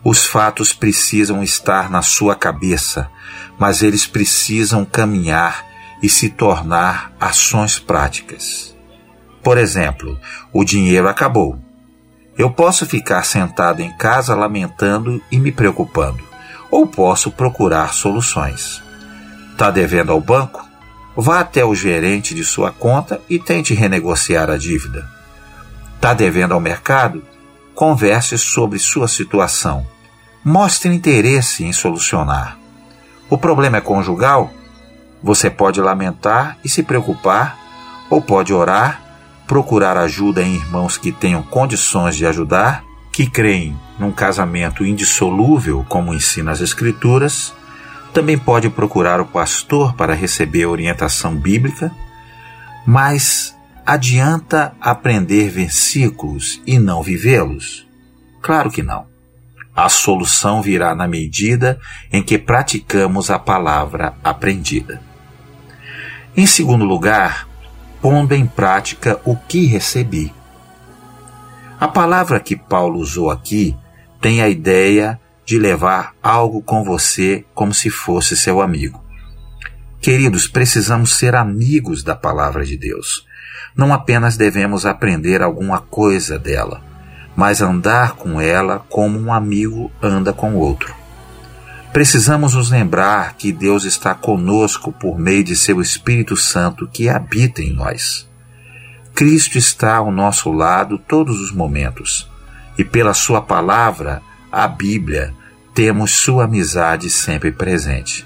Os 0.04 0.26
fatos 0.26 0.74
precisam 0.74 1.44
estar 1.44 1.90
na 1.90 2.02
sua 2.02 2.36
cabeça, 2.36 3.10
mas 3.60 3.84
eles 3.84 4.08
precisam 4.08 4.84
caminhar 4.84 5.66
e 6.02 6.10
se 6.10 6.30
tornar 6.30 7.14
ações 7.20 7.78
práticas. 7.78 8.71
Por 9.44 9.58
exemplo, 9.58 10.20
o 10.54 10.64
dinheiro 10.64 11.08
acabou. 11.08 11.60
Eu 12.38 12.50
posso 12.50 12.86
ficar 12.86 13.24
sentado 13.24 13.82
em 13.82 13.92
casa 13.98 14.36
lamentando 14.36 15.22
e 15.32 15.38
me 15.38 15.52
preocupando, 15.52 16.24
ou 16.70 16.88
posso 16.88 17.32
procurar 17.32 17.94
soluções. 17.94 18.82
Está 19.52 19.70
devendo 19.70 20.12
ao 20.12 20.22
banco? 20.22 20.68
Vá 21.16 21.42
até 21.42 21.64
o 21.66 21.76
gerente 21.76 22.34
de 22.34 22.44
sua 22.44 22.72
conta 22.72 23.22
e 23.30 23.38
tente 23.38 23.74
renegociar 23.74 24.50
a 24.50 24.58
dívida. 24.58 25.08
Está 25.96 26.14
devendo 26.14 26.54
ao 26.54 26.60
mercado? 26.60 27.22
Converse 27.76 28.38
sobre 28.38 28.80
sua 28.80 29.08
situação. 29.08 29.86
Mostre 30.44 30.94
interesse 30.94 31.64
em 31.64 31.74
solucionar. 31.74 32.58
O 33.30 33.38
problema 33.38 33.78
é 33.78 33.82
conjugal? 33.82 34.52
Você 35.22 35.50
pode 35.50 35.80
lamentar 35.80 36.58
e 36.64 36.70
se 36.70 36.82
preocupar, 36.82 37.58
ou 38.10 38.22
pode 38.22 38.52
orar, 38.54 39.11
procurar 39.52 39.98
ajuda 39.98 40.42
em 40.42 40.56
irmãos 40.56 40.98
que 40.98 41.12
tenham 41.12 41.44
condições 41.44 42.16
de 42.16 42.26
ajudar, 42.26 42.86
que 43.12 43.30
creem 43.30 43.78
num 44.00 44.10
casamento 44.10 44.86
indissolúvel, 44.86 45.86
como 45.90 46.14
ensina 46.14 46.52
as 46.52 46.62
Escrituras, 46.62 47.54
também 48.14 48.38
pode 48.38 48.70
procurar 48.70 49.20
o 49.20 49.26
pastor 49.26 49.94
para 49.94 50.14
receber 50.14 50.68
orientação 50.68 51.36
bíblica, 51.36 51.92
mas 52.88 53.54
adianta 53.86 54.74
aprender 54.80 55.50
versículos 55.50 56.62
e 56.66 56.80
não 56.80 57.04
vivê-los? 57.04 57.86
Claro 58.42 58.72
que 58.72 58.82
não. 58.82 59.06
A 59.76 59.90
solução 59.90 60.62
virá 60.62 60.96
na 60.96 61.10
medida 61.10 61.78
em 62.10 62.24
que 62.24 62.38
praticamos 62.38 63.30
a 63.30 63.38
palavra 63.38 64.14
aprendida. 64.24 65.02
Em 66.38 66.46
segundo 66.46 66.86
lugar, 66.86 67.51
pondo 68.02 68.34
em 68.34 68.46
prática 68.46 69.20
o 69.24 69.36
que 69.36 69.66
recebi. 69.66 70.34
A 71.80 71.88
palavra 71.88 72.40
que 72.40 72.56
Paulo 72.56 73.00
usou 73.00 73.30
aqui 73.30 73.76
tem 74.20 74.42
a 74.42 74.50
ideia 74.50 75.20
de 75.46 75.58
levar 75.58 76.14
algo 76.22 76.62
com 76.62 76.84
você 76.84 77.46
como 77.54 77.74
se 77.74 77.90
fosse 77.90 78.36
seu 78.38 78.62
amigo. 78.62 79.04
Queridos, 80.00 80.48
precisamos 80.48 81.16
ser 81.16 81.36
amigos 81.36 82.04
da 82.04 82.16
palavra 82.16 82.66
de 82.66 82.78
Deus. 82.78 83.26
Não 83.76 83.94
apenas 83.94 84.36
devemos 84.36 84.86
aprender 84.86 85.42
alguma 85.42 85.80
coisa 85.80 86.38
dela, 86.40 86.82
mas 87.36 87.62
andar 87.62 88.14
com 88.14 88.42
ela 88.42 88.80
como 88.90 89.20
um 89.20 89.32
amigo 89.32 89.92
anda 90.02 90.34
com 90.34 90.56
outro. 90.56 91.01
Precisamos 91.94 92.54
nos 92.54 92.72
lembrar 92.72 93.36
que 93.36 93.52
Deus 93.52 93.84
está 93.84 94.16
conosco 94.16 94.94
por 94.94 95.20
meio 95.20 95.44
de 95.44 95.58
seu 95.58 95.82
Espírito 95.82 96.38
Santo 96.38 96.88
que 96.88 97.10
habita 97.10 97.62
em 97.62 97.74
nós. 97.74 98.30
Cristo 99.14 99.58
está 99.58 99.96
ao 99.96 100.10
nosso 100.10 100.52
lado 100.52 100.98
todos 100.98 101.42
os 101.42 101.52
momentos, 101.52 102.30
e 102.78 102.86
pela 102.86 103.14
Sua 103.14 103.42
palavra 103.42 104.22
a 104.50 104.68
Bíblia, 104.68 105.34
temos 105.74 106.12
sua 106.12 106.46
amizade 106.46 107.10
sempre 107.10 107.52
presente. 107.52 108.26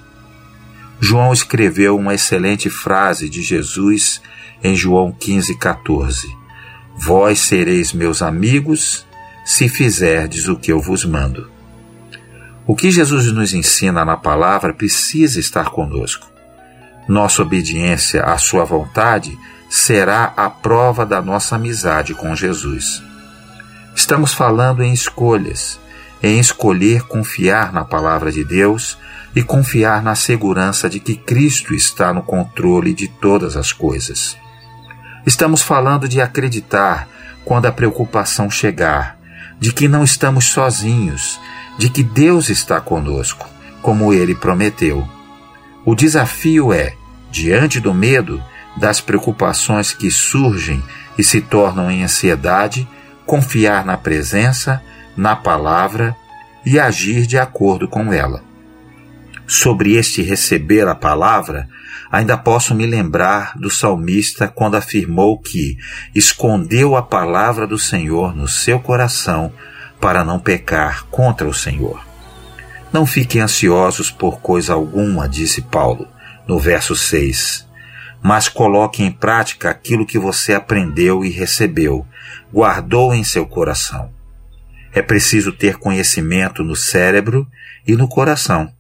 João 1.00 1.34
escreveu 1.34 1.98
uma 1.98 2.14
excelente 2.14 2.70
frase 2.70 3.30
de 3.30 3.42
Jesus 3.42 4.22
em 4.64 4.76
João 4.76 5.12
15,14: 5.12 6.28
Vós 6.98 7.40
sereis 7.40 7.94
meus 7.94 8.22
amigos 8.22 9.06
se 9.44 9.68
fizerdes 9.68 10.48
o 10.48 10.56
que 10.56 10.72
eu 10.72 10.80
vos 10.80 11.04
mando. 11.04 11.55
O 12.68 12.76
que 12.76 12.90
Jesus 12.92 13.32
nos 13.32 13.54
ensina 13.54 14.04
na 14.04 14.18
palavra 14.18 14.74
precisa 14.74 15.40
estar 15.40 15.70
conosco. 15.70 16.28
Nossa 17.08 17.42
obediência 17.42 18.24
à 18.24 18.38
Sua 18.38 18.66
vontade 18.66 19.38
será 19.70 20.34
a 20.36 20.50
prova 20.50 21.06
da 21.06 21.22
nossa 21.22 21.56
amizade 21.56 22.14
com 22.14 22.36
Jesus. 22.36 23.04
Estamos 23.96 24.34
falando 24.34 24.82
em 24.82 24.92
escolhas 24.92 25.80
em 26.26 26.40
escolher 26.40 27.04
confiar 27.04 27.72
na 27.72 27.86
palavra 27.86 28.32
de 28.32 28.44
Deus 28.44 28.98
e 29.36 29.44
confiar 29.44 30.02
na 30.02 30.16
segurança 30.16 30.90
de 30.90 31.00
que 31.00 31.16
Cristo 31.16 31.76
está 31.76 32.12
no 32.12 32.24
controle 32.24 32.94
de 32.94 33.08
todas 33.08 33.56
as 33.56 33.72
coisas. 33.72 34.36
Estamos 35.26 35.62
falando 35.62 36.08
de 36.08 36.22
acreditar 36.22 37.08
quando 37.44 37.68
a 37.68 37.72
preocupação 37.72 38.50
chegar, 38.50 39.20
de 39.60 39.72
que 39.72 39.88
não 39.88 40.04
estamos 40.04 40.46
sozinhos, 40.46 41.40
de 41.78 41.90
que 41.90 42.04
Deus 42.04 42.50
está 42.50 42.80
conosco, 42.80 43.48
como 43.82 44.14
ele 44.14 44.34
prometeu. 44.34 45.08
O 45.86 45.94
desafio 45.94 46.74
é, 46.74 46.96
diante 47.32 47.80
do 47.80 47.94
medo, 47.94 48.42
das 48.78 49.00
preocupações 49.00 49.94
que 49.94 50.10
surgem 50.10 50.84
e 51.18 51.24
se 51.24 51.42
tornam 51.42 51.90
em 51.90 52.04
ansiedade, 52.04 52.88
confiar 53.26 53.86
na 53.86 53.98
presença, 53.98 54.82
na 55.16 55.36
palavra 55.36 56.16
e 56.66 56.80
agir 56.80 57.26
de 57.26 57.38
acordo 57.38 57.88
com 57.88 58.12
ela. 58.12 58.44
Sobre 59.48 59.94
este 59.94 60.24
receber 60.24 60.88
a 60.88 60.96
palavra, 60.96 61.70
ainda 62.12 62.36
posso 62.36 62.74
me 62.74 62.86
lembrar 62.86 63.54
do 63.58 63.70
salmista 63.70 64.48
quando 64.48 64.76
afirmou 64.76 65.40
que 65.40 65.78
escondeu 66.14 66.96
a 66.96 67.04
palavra 67.04 67.68
do 67.68 67.78
Senhor 67.78 68.36
no 68.36 68.48
seu 68.48 68.80
coração 68.80 69.54
para 70.06 70.24
não 70.24 70.38
pecar 70.40 71.08
contra 71.08 71.48
o 71.48 71.54
Senhor. 71.54 72.00
Não 72.94 73.08
fiquem 73.08 73.42
ansiosos 73.42 74.12
por 74.12 74.40
coisa 74.40 74.72
alguma, 74.72 75.28
disse 75.28 75.64
Paulo, 75.64 76.08
no 76.48 76.60
verso 76.60 76.96
6. 76.96 77.68
Mas 78.22 78.48
coloque 78.48 79.02
em 79.02 79.12
prática 79.12 79.72
aquilo 79.72 80.06
que 80.06 80.20
você 80.20 80.54
aprendeu 80.54 81.26
e 81.26 81.32
recebeu, 81.32 82.06
guardou 82.54 83.16
em 83.16 83.24
seu 83.24 83.48
coração. 83.48 84.12
É 84.94 85.02
preciso 85.02 85.52
ter 85.52 85.78
conhecimento 85.78 86.64
no 86.64 86.76
cérebro 86.76 87.48
e 87.88 87.96
no 87.96 88.08
coração. 88.08 88.72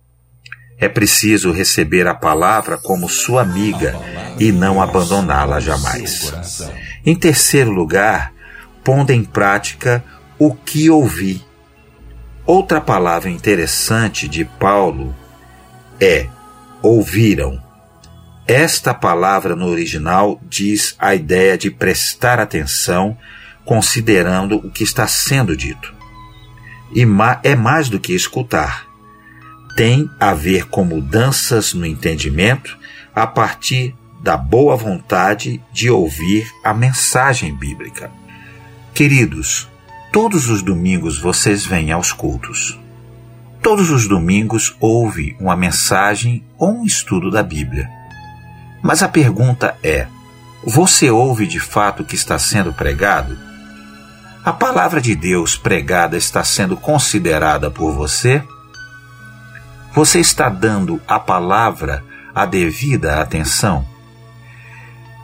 É 0.77 0.87
preciso 0.87 1.51
receber 1.51 2.05
a 2.05 2.13
palavra 2.13 2.77
como 2.77 3.09
sua 3.09 3.41
amiga 3.41 3.95
e 4.39 4.51
não 4.51 4.79
abandoná-la 4.79 5.59
jamais. 5.59 6.69
Em 7.03 7.15
terceiro 7.15 7.71
lugar, 7.71 8.31
pondo 8.83 9.09
em 9.09 9.23
prática 9.23 10.03
o 10.37 10.53
que 10.53 10.89
ouvi. 10.89 11.43
Outra 12.45 12.79
palavra 12.79 13.29
interessante 13.29 14.27
de 14.27 14.45
Paulo 14.45 15.15
é 15.99 16.27
ouviram. 16.81 17.61
Esta 18.47 18.93
palavra 18.93 19.55
no 19.55 19.67
original 19.67 20.39
diz 20.43 20.95
a 20.99 21.15
ideia 21.15 21.57
de 21.57 21.71
prestar 21.71 22.39
atenção 22.39 23.17
considerando 23.63 24.57
o 24.57 24.69
que 24.69 24.83
está 24.83 25.07
sendo 25.07 25.57
dito. 25.57 25.93
E 26.93 27.05
é 27.43 27.55
mais 27.55 27.89
do 27.89 27.99
que 27.99 28.13
escutar 28.13 28.85
tem 29.75 30.09
a 30.19 30.33
ver 30.33 30.67
com 30.69 30.85
mudanças 30.85 31.73
no 31.73 31.85
entendimento 31.85 32.77
a 33.13 33.27
partir 33.27 33.93
da 34.21 34.37
boa 34.37 34.75
vontade 34.75 35.61
de 35.71 35.89
ouvir 35.89 36.49
a 36.63 36.73
mensagem 36.73 37.53
bíblica. 37.53 38.09
Queridos, 38.93 39.69
todos 40.15 40.49
os 40.49 40.61
domingos 40.61 41.19
vocês 41.19 41.65
vêm 41.65 41.91
aos 41.91 42.13
cultos. 42.13 42.79
Todos 43.61 43.89
os 43.89 44.07
domingos 44.07 44.73
houve 44.79 45.35
uma 45.41 45.57
mensagem 45.57 46.41
ou 46.57 46.71
um 46.71 46.85
estudo 46.85 47.29
da 47.29 47.43
Bíblia. 47.43 47.89
Mas 48.81 49.03
a 49.03 49.09
pergunta 49.09 49.75
é: 49.83 50.07
você 50.63 51.11
ouve 51.11 51.45
de 51.45 51.59
fato 51.59 52.01
o 52.01 52.05
que 52.05 52.15
está 52.15 52.39
sendo 52.39 52.71
pregado? 52.71 53.37
A 54.45 54.53
palavra 54.53 55.01
de 55.01 55.13
Deus 55.17 55.57
pregada 55.57 56.15
está 56.15 56.45
sendo 56.45 56.77
considerada 56.77 57.69
por 57.69 57.91
você? 57.91 58.41
Você 59.93 60.21
está 60.21 60.47
dando 60.47 61.01
à 61.05 61.19
palavra 61.19 62.01
a 62.33 62.45
devida 62.45 63.19
atenção? 63.19 63.85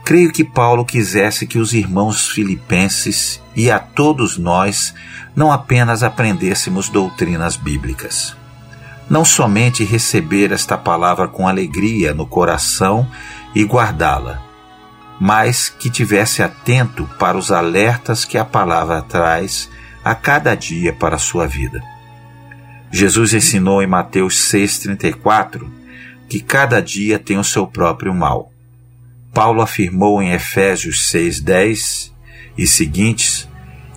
Creio 0.04 0.32
que 0.32 0.42
Paulo 0.42 0.84
quisesse 0.84 1.46
que 1.46 1.58
os 1.58 1.72
irmãos 1.72 2.28
filipenses 2.28 3.40
e 3.54 3.70
a 3.70 3.78
todos 3.78 4.36
nós 4.36 4.94
não 5.34 5.52
apenas 5.52 6.02
aprendêssemos 6.02 6.88
doutrinas 6.88 7.56
bíblicas. 7.56 8.36
Não 9.08 9.24
somente 9.24 9.84
receber 9.84 10.52
esta 10.52 10.76
palavra 10.76 11.28
com 11.28 11.46
alegria 11.46 12.12
no 12.12 12.26
coração 12.26 13.08
e 13.54 13.62
guardá-la, 13.64 14.42
mas 15.20 15.68
que 15.68 15.88
tivesse 15.88 16.42
atento 16.42 17.08
para 17.18 17.38
os 17.38 17.52
alertas 17.52 18.24
que 18.24 18.36
a 18.36 18.44
palavra 18.44 19.02
traz 19.02 19.70
a 20.04 20.14
cada 20.14 20.54
dia 20.54 20.92
para 20.92 21.16
a 21.16 21.18
sua 21.18 21.46
vida. 21.46 21.80
Jesus 22.90 23.32
ensinou 23.32 23.82
em 23.82 23.86
Mateus 23.86 24.34
6,34 24.52 25.66
que 26.28 26.40
cada 26.40 26.80
dia 26.80 27.18
tem 27.18 27.38
o 27.38 27.44
seu 27.44 27.66
próprio 27.66 28.12
mal. 28.12 28.51
Paulo 29.32 29.62
afirmou 29.62 30.22
em 30.22 30.32
Efésios 30.32 31.10
6,10 31.10 32.10
e 32.56 32.66
seguintes 32.66 33.48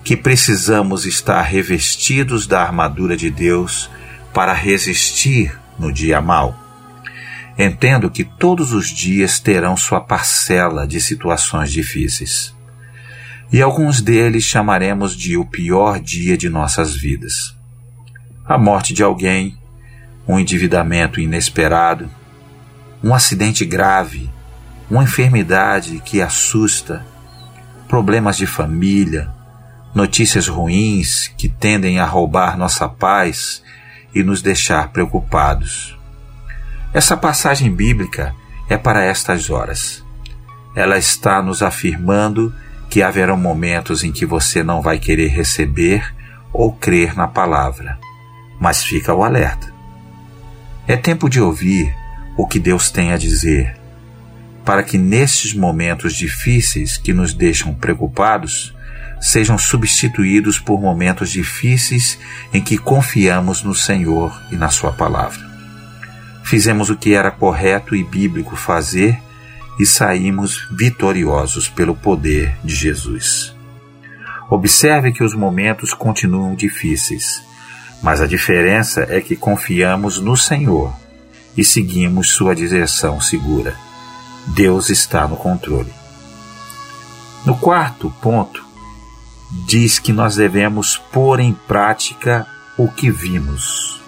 que 0.02 0.16
precisamos 0.16 1.04
estar 1.04 1.42
revestidos 1.42 2.46
da 2.46 2.62
armadura 2.62 3.16
de 3.16 3.30
Deus 3.30 3.90
para 4.32 4.52
resistir 4.52 5.58
no 5.78 5.92
dia 5.92 6.20
mal. 6.20 6.56
Entendo 7.58 8.10
que 8.10 8.24
todos 8.24 8.72
os 8.72 8.88
dias 8.88 9.40
terão 9.40 9.76
sua 9.76 10.00
parcela 10.00 10.86
de 10.86 11.00
situações 11.00 11.72
difíceis. 11.72 12.54
E 13.52 13.60
alguns 13.62 14.00
deles 14.00 14.44
chamaremos 14.44 15.16
de 15.16 15.36
o 15.36 15.44
pior 15.44 16.00
dia 16.00 16.36
de 16.36 16.48
nossas 16.48 16.94
vidas 16.94 17.56
a 18.48 18.56
morte 18.56 18.94
de 18.94 19.02
alguém, 19.02 19.58
um 20.26 20.38
endividamento 20.38 21.20
inesperado, 21.20 22.08
um 23.02 23.12
acidente 23.12 23.64
grave, 23.64 24.30
uma 24.90 25.04
enfermidade 25.04 26.00
que 26.04 26.20
assusta, 26.20 27.04
problemas 27.88 28.36
de 28.36 28.46
família, 28.46 29.30
notícias 29.94 30.48
ruins 30.48 31.28
que 31.36 31.48
tendem 31.48 31.98
a 31.98 32.04
roubar 32.04 32.56
nossa 32.56 32.88
paz 32.88 33.62
e 34.14 34.22
nos 34.22 34.42
deixar 34.42 34.88
preocupados. 34.88 35.98
Essa 36.92 37.16
passagem 37.16 37.74
bíblica 37.74 38.34
é 38.68 38.76
para 38.76 39.02
estas 39.02 39.50
horas. 39.50 40.04
Ela 40.74 40.98
está 40.98 41.42
nos 41.42 41.62
afirmando 41.62 42.54
que 42.88 43.02
haverão 43.02 43.36
momentos 43.36 44.04
em 44.04 44.12
que 44.12 44.26
você 44.26 44.62
não 44.62 44.80
vai 44.80 44.98
querer 44.98 45.28
receber 45.28 46.14
ou 46.52 46.72
crer 46.72 47.16
na 47.16 47.26
palavra 47.26 47.98
mas 48.58 48.82
fica 48.82 49.14
o 49.14 49.22
alerta. 49.22 49.72
É 50.86 50.96
tempo 50.96 51.28
de 51.28 51.40
ouvir 51.40 51.94
o 52.36 52.46
que 52.46 52.58
Deus 52.58 52.90
tem 52.90 53.12
a 53.12 53.16
dizer, 53.16 53.75
para 54.66 54.82
que 54.82 54.98
nestes 54.98 55.54
momentos 55.54 56.14
difíceis 56.14 56.98
que 56.98 57.14
nos 57.14 57.32
deixam 57.32 57.72
preocupados, 57.72 58.74
sejam 59.18 59.56
substituídos 59.56 60.58
por 60.58 60.78
momentos 60.78 61.30
difíceis 61.30 62.18
em 62.52 62.60
que 62.60 62.76
confiamos 62.76 63.62
no 63.62 63.74
Senhor 63.74 64.38
e 64.52 64.56
na 64.56 64.68
Sua 64.68 64.92
palavra. 64.92 65.40
Fizemos 66.44 66.90
o 66.90 66.96
que 66.96 67.14
era 67.14 67.30
correto 67.30 67.96
e 67.96 68.04
bíblico 68.04 68.54
fazer 68.54 69.18
e 69.80 69.86
saímos 69.86 70.68
vitoriosos 70.70 71.68
pelo 71.68 71.94
poder 71.94 72.56
de 72.62 72.74
Jesus. 72.74 73.54
Observe 74.50 75.12
que 75.12 75.24
os 75.24 75.34
momentos 75.34 75.94
continuam 75.94 76.54
difíceis 76.54 77.46
mas 78.02 78.20
a 78.20 78.26
diferença 78.26 79.06
é 79.08 79.20
que 79.20 79.36
confiamos 79.36 80.18
no 80.18 80.36
Senhor 80.36 80.94
e 81.56 81.64
seguimos 81.64 82.28
sua 82.30 82.54
direção 82.54 83.20
segura. 83.20 83.74
Deus 84.46 84.90
está 84.90 85.26
no 85.26 85.36
controle. 85.36 85.92
No 87.44 87.56
quarto 87.56 88.12
ponto, 88.20 88.64
diz 89.66 89.98
que 89.98 90.12
nós 90.12 90.36
devemos 90.36 90.96
pôr 90.96 91.40
em 91.40 91.52
prática 91.52 92.46
o 92.76 92.88
que 92.88 93.10
vimos. 93.10 94.00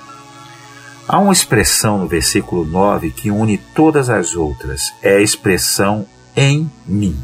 Há 1.06 1.18
uma 1.18 1.32
expressão 1.32 1.98
no 1.98 2.06
versículo 2.06 2.66
9 2.66 3.10
que 3.10 3.30
une 3.30 3.56
todas 3.56 4.10
as 4.10 4.34
outras, 4.34 4.92
é 5.02 5.16
a 5.16 5.22
expressão 5.22 6.06
em 6.36 6.70
mim. 6.86 7.18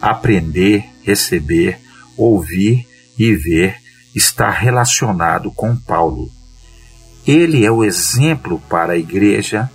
Aprender, 0.00 0.84
receber, 1.04 1.78
ouvir 2.16 2.88
e 3.16 3.34
ver 3.34 3.76
está 4.14 4.50
relacionado 4.50 5.50
com 5.52 5.76
Paulo. 5.76 6.28
Ele 7.26 7.64
é 7.64 7.70
o 7.70 7.84
exemplo 7.84 8.60
para 8.68 8.94
a 8.94 8.98
igreja. 8.98 9.70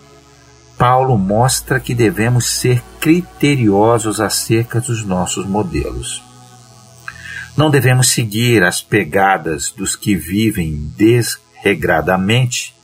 Paulo 0.78 1.18
mostra 1.18 1.80
que 1.80 1.96
devemos 1.96 2.46
ser 2.46 2.84
criteriosos 3.00 4.22
acerca 4.22 4.80
dos 4.80 5.04
nossos 5.04 5.46
modelos. 5.46 6.24
Não 7.56 7.72
devemos 7.72 8.10
seguir 8.10 8.64
as 8.64 8.80
pegadas 8.82 9.72
dos 9.72 9.96
que 9.96 10.16
vivem 10.16 10.92
desregradamente, 10.96 12.76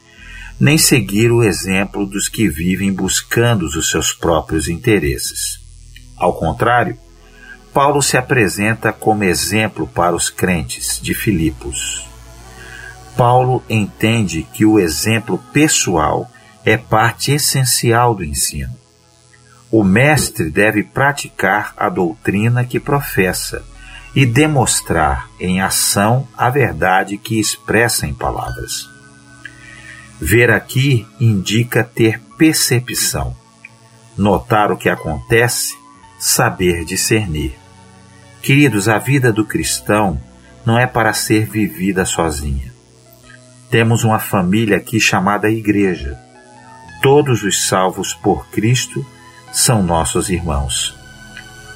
nem 0.60 0.77
seguir 0.77 1.32
o 1.32 1.43
exemplo 1.43 2.08
dos 2.08 2.27
que 2.27 2.47
vivem 2.47 2.91
buscando 2.91 3.67
os 3.67 3.89
seus 3.91 4.12
próprios 4.12 4.67
interesses. 4.67 5.60
Ao 6.17 6.34
contrário, 6.34 6.97
Paulo 7.71 8.01
se 8.01 8.17
apresenta 8.17 8.91
como 8.91 9.23
exemplo 9.23 9.86
para 9.86 10.15
os 10.15 10.32
crentes 10.32 10.99
de 10.99 11.13
Filipos. 11.13 12.08
Paulo 13.15 13.63
entende 13.69 14.47
que 14.51 14.65
o 14.65 14.79
exemplo 14.79 15.38
pessoal 15.53 16.27
é 16.65 16.78
parte 16.78 17.32
essencial 17.32 18.15
do 18.15 18.23
ensino. 18.23 18.73
O 19.71 19.84
mestre 19.84 20.49
deve 20.52 20.84
praticar 20.84 21.73
a 21.76 21.89
doutrina 21.89 22.63
que 22.63 22.80
professa 22.80 23.63
e 24.15 24.26
demonstrar 24.26 25.30
em 25.39 25.62
ação 25.62 26.28
a 26.38 26.49
verdade 26.49 27.17
que 27.17 27.39
expressa 27.39 28.06
em 28.06 28.13
palavras. 28.13 28.88
Ver 30.21 30.52
aqui 30.52 31.08
indica 31.19 31.84
ter 31.84 32.21
percepção, 32.38 33.36
notar 34.17 34.71
o 34.71 34.78
que 34.78 34.89
acontece, 34.89 35.76
saber 36.19 36.86
discernir. 36.86 37.54
Queridos, 38.41 38.88
a 38.88 38.99
vida 38.99 39.34
do 39.34 39.45
cristão 39.45 40.21
não 40.65 40.78
é 40.78 40.86
para 40.86 41.13
ser 41.13 41.45
vivida 41.45 42.06
sozinha. 42.06 42.71
Temos 43.69 44.04
uma 44.04 44.19
família 44.19 44.78
aqui 44.78 44.99
chamada 44.99 45.49
Igreja. 45.49 46.19
Todos 47.04 47.44
os 47.44 47.68
salvos 47.68 48.13
por 48.13 48.48
Cristo 48.48 49.06
são 49.52 49.84
nossos 49.84 50.30
irmãos. 50.30 50.98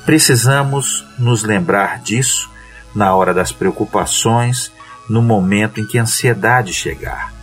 Precisamos 0.06 1.06
nos 1.20 1.44
lembrar 1.44 2.00
disso 2.00 2.50
na 2.96 3.14
hora 3.14 3.34
das 3.34 3.52
preocupações, 3.52 4.72
no 5.10 5.22
momento 5.22 5.82
em 5.82 5.86
que 5.86 6.00
a 6.00 6.04
ansiedade 6.04 6.72
chegar. 6.72 7.34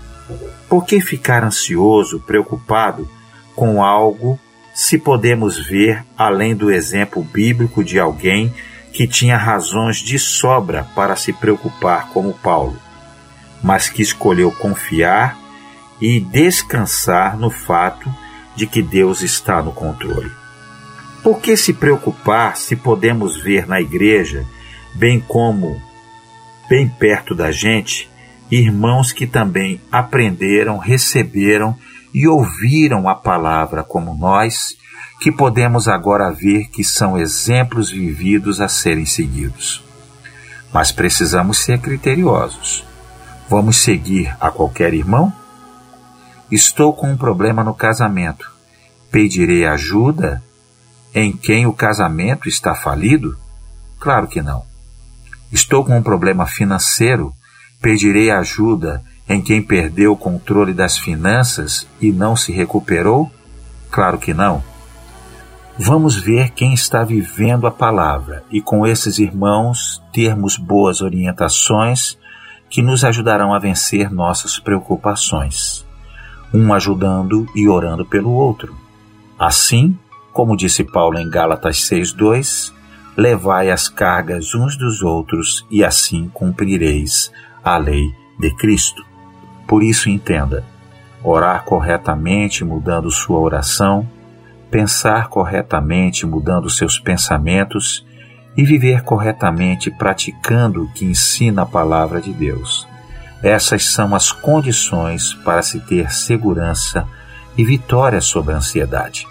Por 0.66 0.86
que 0.86 0.98
ficar 0.98 1.44
ansioso, 1.44 2.20
preocupado 2.20 3.06
com 3.54 3.84
algo 3.84 4.40
se 4.74 4.96
podemos 4.96 5.58
ver 5.58 6.02
além 6.16 6.56
do 6.56 6.70
exemplo 6.70 7.22
bíblico 7.22 7.84
de 7.84 8.00
alguém 8.00 8.50
que 8.94 9.06
tinha 9.06 9.36
razões 9.36 9.98
de 9.98 10.18
sobra 10.18 10.84
para 10.94 11.16
se 11.16 11.34
preocupar, 11.34 12.08
como 12.14 12.32
Paulo, 12.32 12.78
mas 13.62 13.90
que 13.90 14.00
escolheu 14.00 14.50
confiar 14.50 15.43
e 16.00 16.20
descansar 16.20 17.36
no 17.36 17.50
fato 17.50 18.12
de 18.56 18.66
que 18.66 18.82
Deus 18.82 19.22
está 19.22 19.62
no 19.62 19.72
controle. 19.72 20.30
Por 21.22 21.40
que 21.40 21.56
se 21.56 21.72
preocupar 21.72 22.56
se 22.56 22.76
podemos 22.76 23.42
ver 23.42 23.66
na 23.66 23.80
igreja, 23.80 24.44
bem 24.94 25.20
como 25.20 25.80
bem 26.68 26.88
perto 26.88 27.34
da 27.34 27.50
gente, 27.50 28.10
irmãos 28.50 29.12
que 29.12 29.26
também 29.26 29.80
aprenderam, 29.90 30.78
receberam 30.78 31.76
e 32.12 32.28
ouviram 32.28 33.08
a 33.08 33.14
palavra 33.14 33.82
como 33.82 34.14
nós, 34.14 34.76
que 35.20 35.32
podemos 35.32 35.88
agora 35.88 36.30
ver 36.30 36.68
que 36.68 36.84
são 36.84 37.18
exemplos 37.18 37.90
vividos 37.90 38.60
a 38.60 38.68
serem 38.68 39.06
seguidos. 39.06 39.82
Mas 40.72 40.92
precisamos 40.92 41.58
ser 41.58 41.78
criteriosos. 41.78 42.84
Vamos 43.48 43.76
seguir 43.76 44.34
a 44.40 44.50
qualquer 44.50 44.92
irmão? 44.92 45.32
Estou 46.50 46.92
com 46.92 47.10
um 47.10 47.16
problema 47.16 47.64
no 47.64 47.74
casamento. 47.74 48.52
Pedirei 49.10 49.64
ajuda 49.64 50.42
em 51.14 51.32
quem 51.32 51.66
o 51.66 51.72
casamento 51.72 52.48
está 52.48 52.74
falido? 52.74 53.36
Claro 53.98 54.28
que 54.28 54.42
não. 54.42 54.62
Estou 55.50 55.84
com 55.84 55.96
um 55.96 56.02
problema 56.02 56.46
financeiro. 56.46 57.32
Pedirei 57.80 58.30
ajuda 58.30 59.02
em 59.26 59.40
quem 59.40 59.62
perdeu 59.62 60.12
o 60.12 60.16
controle 60.16 60.74
das 60.74 60.98
finanças 60.98 61.88
e 61.98 62.12
não 62.12 62.36
se 62.36 62.52
recuperou? 62.52 63.30
Claro 63.90 64.18
que 64.18 64.34
não. 64.34 64.62
Vamos 65.78 66.16
ver 66.16 66.50
quem 66.50 66.74
está 66.74 67.02
vivendo 67.04 67.66
a 67.66 67.70
palavra 67.70 68.44
e 68.50 68.60
com 68.60 68.86
esses 68.86 69.18
irmãos 69.18 70.02
termos 70.12 70.58
boas 70.58 71.00
orientações 71.00 72.18
que 72.68 72.82
nos 72.82 73.02
ajudarão 73.02 73.54
a 73.54 73.58
vencer 73.58 74.10
nossas 74.10 74.58
preocupações 74.58 75.84
um 76.54 76.72
ajudando 76.72 77.48
e 77.52 77.68
orando 77.68 78.06
pelo 78.06 78.30
outro. 78.30 78.76
Assim, 79.36 79.98
como 80.32 80.56
disse 80.56 80.84
Paulo 80.84 81.18
em 81.18 81.28
Gálatas 81.28 81.78
6:2, 81.88 82.72
levai 83.16 83.72
as 83.72 83.88
cargas 83.88 84.54
uns 84.54 84.76
dos 84.76 85.02
outros 85.02 85.66
e 85.68 85.84
assim 85.84 86.30
cumprireis 86.32 87.32
a 87.62 87.76
lei 87.76 88.14
de 88.38 88.54
Cristo. 88.54 89.04
Por 89.66 89.82
isso 89.82 90.08
entenda, 90.08 90.64
orar 91.24 91.64
corretamente 91.64 92.64
mudando 92.64 93.10
sua 93.10 93.40
oração, 93.40 94.08
pensar 94.70 95.28
corretamente 95.28 96.24
mudando 96.24 96.70
seus 96.70 97.00
pensamentos 97.00 98.06
e 98.56 98.64
viver 98.64 99.02
corretamente 99.02 99.90
praticando 99.90 100.84
o 100.84 100.92
que 100.92 101.04
ensina 101.04 101.62
a 101.62 101.66
palavra 101.66 102.20
de 102.20 102.32
Deus 102.32 102.86
essas 103.44 103.92
são 103.92 104.14
as 104.14 104.32
condições 104.32 105.34
para 105.34 105.60
se 105.60 105.78
ter 105.78 106.10
segurança 106.10 107.06
e 107.58 107.62
vitória 107.62 108.22
sobre 108.22 108.54
a 108.54 108.56
ansiedade. 108.56 109.28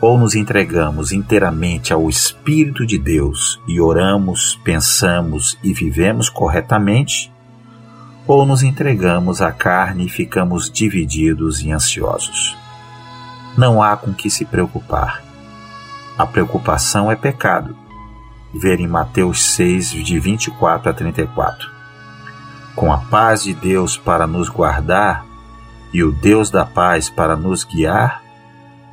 Ou 0.00 0.16
nos 0.16 0.36
entregamos 0.36 1.10
inteiramente 1.10 1.92
ao 1.92 2.08
Espírito 2.08 2.86
de 2.86 2.96
Deus 2.96 3.60
e 3.66 3.80
oramos, 3.80 4.60
pensamos 4.62 5.58
e 5.60 5.74
vivemos 5.74 6.28
corretamente, 6.28 7.32
ou 8.28 8.46
nos 8.46 8.62
entregamos 8.62 9.42
à 9.42 9.50
carne 9.50 10.06
e 10.06 10.08
ficamos 10.08 10.70
divididos 10.70 11.62
e 11.62 11.72
ansiosos. 11.72 12.56
Não 13.58 13.82
há 13.82 13.96
com 13.96 14.14
que 14.14 14.30
se 14.30 14.44
preocupar. 14.44 15.20
A 16.16 16.24
preocupação 16.24 17.10
é 17.10 17.16
pecado. 17.16 17.76
Ver 18.54 18.78
em 18.78 18.86
Mateus 18.86 19.52
6, 19.56 19.90
de 19.90 20.20
24 20.20 20.90
a 20.90 20.94
34 20.94 21.73
com 22.74 22.92
a 22.92 22.98
paz 22.98 23.44
de 23.44 23.54
Deus 23.54 23.96
para 23.96 24.26
nos 24.26 24.48
guardar 24.48 25.24
e 25.92 26.02
o 26.02 26.10
Deus 26.10 26.50
da 26.50 26.64
paz 26.64 27.08
para 27.08 27.36
nos 27.36 27.64
guiar, 27.64 28.22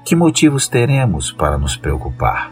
que 0.06 0.16
motivos 0.16 0.68
teremos 0.68 1.32
para 1.32 1.58
nos 1.58 1.76
preocupar? 1.76 2.52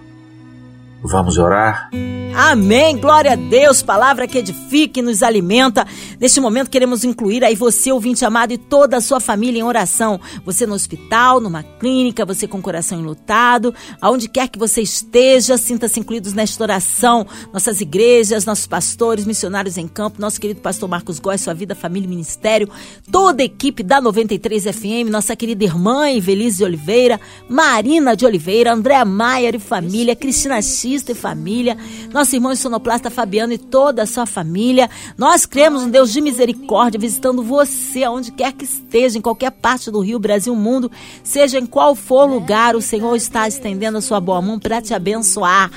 Vamos 1.04 1.38
orar? 1.38 1.90
Amém. 2.36 2.98
Glória 2.98 3.34
a 3.34 3.36
Deus. 3.36 3.82
Palavra 3.82 4.28
que 4.28 4.38
edifica 4.38 5.00
e 5.00 5.04
nos 5.04 5.24
alimenta. 5.24 5.86
Neste 6.20 6.40
momento 6.40 6.70
queremos 6.70 7.04
incluir 7.04 7.44
aí 7.44 7.56
você, 7.56 7.92
ouvinte 7.92 8.24
amado, 8.24 8.54
e 8.54 8.58
toda 8.58 8.98
a 8.98 9.02
sua 9.02 9.20
família 9.20 9.60
em 9.60 9.64
oração. 9.64 10.20
Você 10.46 10.66
no 10.66 10.74
hospital, 10.74 11.40
numa 11.40 11.64
clínica, 11.64 12.26
você 12.26 12.48
com 12.48 12.60
o 12.60 12.62
coração 12.62 13.00
enlutado, 13.00 13.74
aonde 14.00 14.30
quer 14.30 14.48
que 14.48 14.60
você 14.60 14.82
esteja, 14.82 15.58
sinta-se 15.58 16.00
incluídos 16.00 16.34
nesta 16.34 16.64
oração. 16.64 17.26
Nossas 17.52 17.82
igrejas, 17.82 18.46
nossos 18.46 18.68
pastores, 18.68 19.26
missionários 19.26 19.78
em 19.78 19.88
campo, 19.88 20.22
nosso 20.22 20.40
querido 20.40 20.62
pastor 20.62 20.88
Marcos 20.88 21.20
Góes, 21.20 21.42
sua 21.42 21.54
vida, 21.54 21.76
família 21.76 22.06
e 22.06 22.10
ministério, 22.10 22.70
toda 23.12 23.42
a 23.42 23.46
equipe 23.46 23.84
da 23.84 24.00
93 24.00 24.64
FM, 24.64 25.10
nossa 25.10 25.36
querida 25.36 25.64
irmã 25.64 26.10
Evelise 26.10 26.60
de 26.60 26.64
Oliveira, 26.64 27.20
Marina 27.50 28.16
de 28.16 28.26
Oliveira, 28.26 28.74
Andréa 28.74 29.04
Maier 29.04 29.56
e 29.56 29.60
família, 29.60 30.16
Cristina 30.16 30.62
Xista 30.90 31.12
e 31.12 31.16
família, 31.16 31.78
nosso 32.12 32.36
irmão 32.36 32.56
sonoplasta 32.56 33.12
Fabiano 33.12 33.54
e 33.54 33.58
toda 33.58 34.02
a 34.02 34.06
sua 34.08 34.26
família. 34.26 34.90
Nós 35.18 35.46
cremos 35.46 35.84
um 35.84 35.90
Deus 35.90 36.12
de 36.12 36.20
misericórdia 36.20 37.00
visitando 37.00 37.44
você, 37.44 38.04
aonde 38.04 38.32
quer 38.32 38.54
que 38.54 38.66
esteja, 38.66 39.18
em 39.18 39.22
qualquer 39.22 39.52
parte 39.52 39.92
do 39.92 40.00
Rio, 40.00 40.18
Brasil, 40.18 40.56
mundo, 40.56 40.92
seja 41.24 41.60
em 41.60 41.66
qual 41.66 41.94
for 41.94 42.26
lugar, 42.26 42.76
o 42.76 42.82
Senhor 42.82 43.16
está 43.16 43.48
estendendo 43.48 44.00
a 44.00 44.02
sua 44.02 44.20
boa 44.20 44.42
mão 44.42 44.58
para 44.58 44.82
te 44.82 44.94
abençoar. 44.94 45.70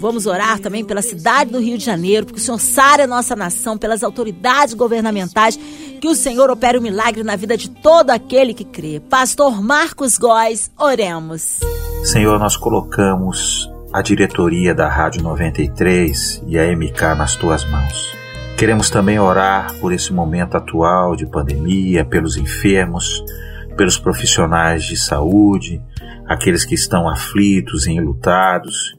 Vamos 0.00 0.26
orar 0.26 0.60
também 0.60 0.84
pela 0.84 1.02
cidade 1.02 1.50
do 1.50 1.58
Rio 1.58 1.76
de 1.76 1.84
Janeiro, 1.84 2.26
porque 2.26 2.40
o 2.40 2.42
Senhor 2.42 2.58
sare 2.58 3.02
a 3.02 3.06
nossa 3.06 3.34
nação, 3.34 3.76
pelas 3.76 4.04
autoridades 4.04 4.74
governamentais, 4.74 5.58
que 6.00 6.06
o 6.06 6.14
Senhor 6.14 6.50
opere 6.50 6.78
o 6.78 6.80
um 6.80 6.84
milagre 6.84 7.24
na 7.24 7.34
vida 7.34 7.56
de 7.56 7.68
todo 7.68 8.10
aquele 8.10 8.54
que 8.54 8.64
crê. 8.64 9.00
Pastor 9.00 9.60
Marcos 9.60 10.16
Góes, 10.16 10.70
oremos. 10.78 11.58
Senhor, 12.04 12.38
nós 12.38 12.56
colocamos 12.56 13.68
a 13.98 14.02
diretoria 14.02 14.72
da 14.72 14.88
Rádio 14.88 15.24
93 15.24 16.44
e 16.46 16.56
a 16.56 16.64
MK 16.70 17.16
nas 17.16 17.34
tuas 17.34 17.68
mãos. 17.68 18.14
Queremos 18.56 18.90
também 18.90 19.18
orar 19.18 19.74
por 19.80 19.92
esse 19.92 20.12
momento 20.12 20.56
atual 20.56 21.16
de 21.16 21.26
pandemia, 21.26 22.04
pelos 22.04 22.36
enfermos, 22.36 23.24
pelos 23.76 23.98
profissionais 23.98 24.84
de 24.84 24.96
saúde, 24.96 25.82
aqueles 26.28 26.64
que 26.64 26.76
estão 26.76 27.08
aflitos 27.08 27.88
e 27.88 27.90
enlutados, 27.90 28.96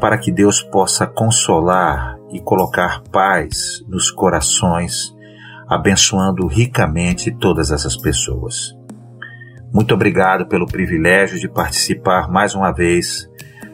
para 0.00 0.16
que 0.16 0.32
Deus 0.32 0.62
possa 0.62 1.06
consolar 1.06 2.16
e 2.32 2.40
colocar 2.40 3.02
paz 3.12 3.84
nos 3.86 4.10
corações, 4.10 5.14
abençoando 5.68 6.46
ricamente 6.46 7.30
todas 7.30 7.70
essas 7.70 7.98
pessoas. 7.98 8.74
Muito 9.70 9.92
obrigado 9.92 10.46
pelo 10.46 10.66
privilégio 10.66 11.38
de 11.38 11.50
participar 11.50 12.30
mais 12.30 12.54
uma 12.54 12.72
vez 12.72 13.30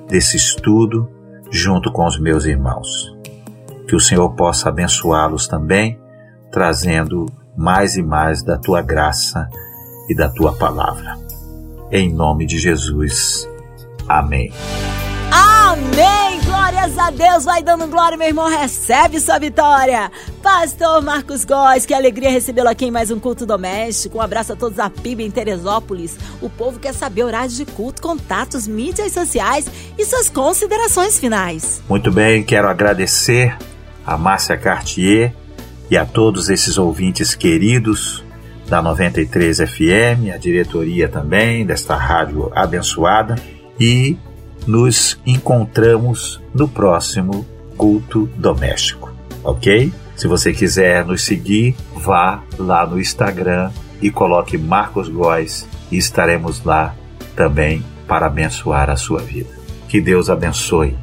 desse 0.09 0.37
estudo 0.37 1.09
junto 1.51 1.93
com 1.93 2.07
os 2.07 2.19
meus 2.19 2.45
irmãos. 2.45 3.15
Que 3.87 3.97
o 3.97 4.01
Senhor 4.01 4.31
possa 4.35 4.69
abençoá-los 4.69 5.47
também, 5.47 5.99
trazendo 6.51 7.27
mais 7.57 7.97
e 7.97 8.03
mais 8.03 8.43
da 8.43 8.59
tua 8.59 8.83
graça 8.83 9.49
e 10.09 10.15
da 10.15 10.29
tua 10.29 10.55
palavra. 10.55 11.17
Em 11.91 12.13
nome 12.13 12.47
de 12.47 12.59
Jesus. 12.59 13.49
Amém. 14.09 14.53
Amém! 15.69 16.41
Glórias 16.47 16.97
a 16.97 17.11
Deus! 17.11 17.45
Vai 17.45 17.63
dando 17.63 17.87
glória, 17.89 18.17
meu 18.17 18.29
irmão, 18.29 18.49
recebe 18.49 19.21
sua 19.21 19.39
vitória! 19.39 20.11
Pastor 20.43 21.03
Marcos 21.03 21.45
Góes, 21.45 21.85
que 21.85 21.93
alegria 21.93 22.31
recebê-lo 22.31 22.71
aqui 22.71 22.87
em 22.87 22.91
mais 22.91 23.11
um 23.11 23.21
culto 23.21 23.45
doméstico. 23.45 24.17
Um 24.17 24.23
abraço 24.23 24.55
a 24.55 24.57
todos 24.57 24.79
da 24.79 24.89
PIB 24.89 25.25
em 25.25 25.31
Teresópolis. 25.31 26.17
O 26.41 26.49
povo 26.49 26.79
quer 26.81 26.95
saber 26.95 27.25
horários 27.25 27.55
de 27.55 27.67
culto, 27.67 28.01
contatos, 28.01 28.67
mídias 28.67 29.13
sociais 29.13 29.67
e 29.99 30.07
suas 30.07 30.31
considerações 30.31 31.19
finais. 31.21 31.83
Muito 31.87 32.11
bem, 32.11 32.43
quero 32.43 32.67
agradecer 32.67 33.55
a 34.07 34.17
Márcia 34.17 34.57
Cartier 34.57 35.35
e 35.91 35.99
a 35.99 36.07
todos 36.07 36.49
esses 36.49 36.79
ouvintes 36.79 37.35
queridos 37.35 38.25
da 38.71 38.81
93 38.81 39.59
FM, 39.59 40.33
a 40.35 40.39
diretoria 40.39 41.11
também 41.11 41.67
desta 41.67 41.95
rádio 41.95 42.51
abençoada 42.55 43.35
e 43.79 44.17
nos 44.69 45.19
encontramos 45.25 46.43
no 46.55 46.69
próximo 46.69 47.47
culto 47.75 48.29
doméstico, 48.37 49.11
ok? 49.43 49.91
Se 50.15 50.29
você 50.29 50.53
quiser 50.53 51.07
nos 51.07 51.25
seguir, 51.25 51.75
vá 51.97 52.43
lá 52.59 52.87
no 52.87 53.01
Instagram 53.01 53.71
e 54.03 54.11
coloque 54.11 54.59
Marcos 54.59 55.09
Góes 55.09 55.67
e 55.91 55.97
estaremos 55.97 56.63
lá 56.65 56.95
também 57.35 57.83
para 58.07 58.27
abençoar 58.27 58.91
a 58.91 58.97
sua 58.97 59.21
vida. 59.21 59.49
Que 59.89 60.03
Deus 60.03 60.29
abençoe 60.29 60.95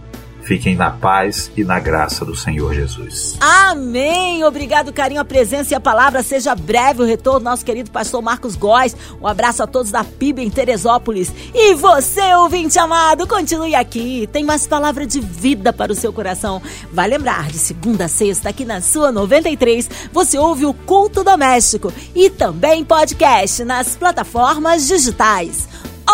Fiquem 0.45 0.75
na 0.75 0.91
paz 0.91 1.51
e 1.57 1.63
na 1.63 1.79
graça 1.79 2.23
do 2.23 2.35
Senhor 2.35 2.71
Jesus. 2.75 3.35
Amém! 3.39 4.43
Obrigado, 4.43 4.93
carinho, 4.93 5.19
a 5.19 5.25
presença 5.25 5.73
e 5.73 5.75
a 5.75 5.79
palavra. 5.79 6.21
Seja 6.21 6.53
breve 6.53 7.01
o 7.01 7.05
retorno 7.05 7.39
do 7.39 7.45
nosso 7.45 7.65
querido 7.65 7.89
pastor 7.89 8.21
Marcos 8.21 8.55
Góes. 8.55 8.95
Um 9.19 9.25
abraço 9.25 9.63
a 9.63 9.67
todos 9.67 9.89
da 9.89 10.03
PIB 10.03 10.43
em 10.43 10.51
Teresópolis. 10.51 11.33
E 11.51 11.73
você, 11.73 12.35
ouvinte 12.35 12.77
amado, 12.77 13.27
continue 13.27 13.73
aqui. 13.73 14.29
Tem 14.31 14.43
mais 14.43 14.67
palavra 14.67 15.07
de 15.07 15.19
vida 15.19 15.73
para 15.73 15.91
o 15.91 15.95
seu 15.95 16.13
coração. 16.13 16.61
Vai 16.93 17.07
lembrar, 17.07 17.47
de 17.47 17.57
segunda 17.57 18.05
a 18.05 18.07
sexta, 18.07 18.49
aqui 18.49 18.65
na 18.65 18.81
sua 18.81 19.11
93, 19.11 19.89
você 20.13 20.37
ouve 20.37 20.67
o 20.67 20.75
Culto 20.75 21.23
Doméstico 21.23 21.91
e 22.13 22.29
também 22.29 22.85
podcast 22.85 23.63
nas 23.63 23.95
plataformas 23.95 24.87
digitais 24.87 25.67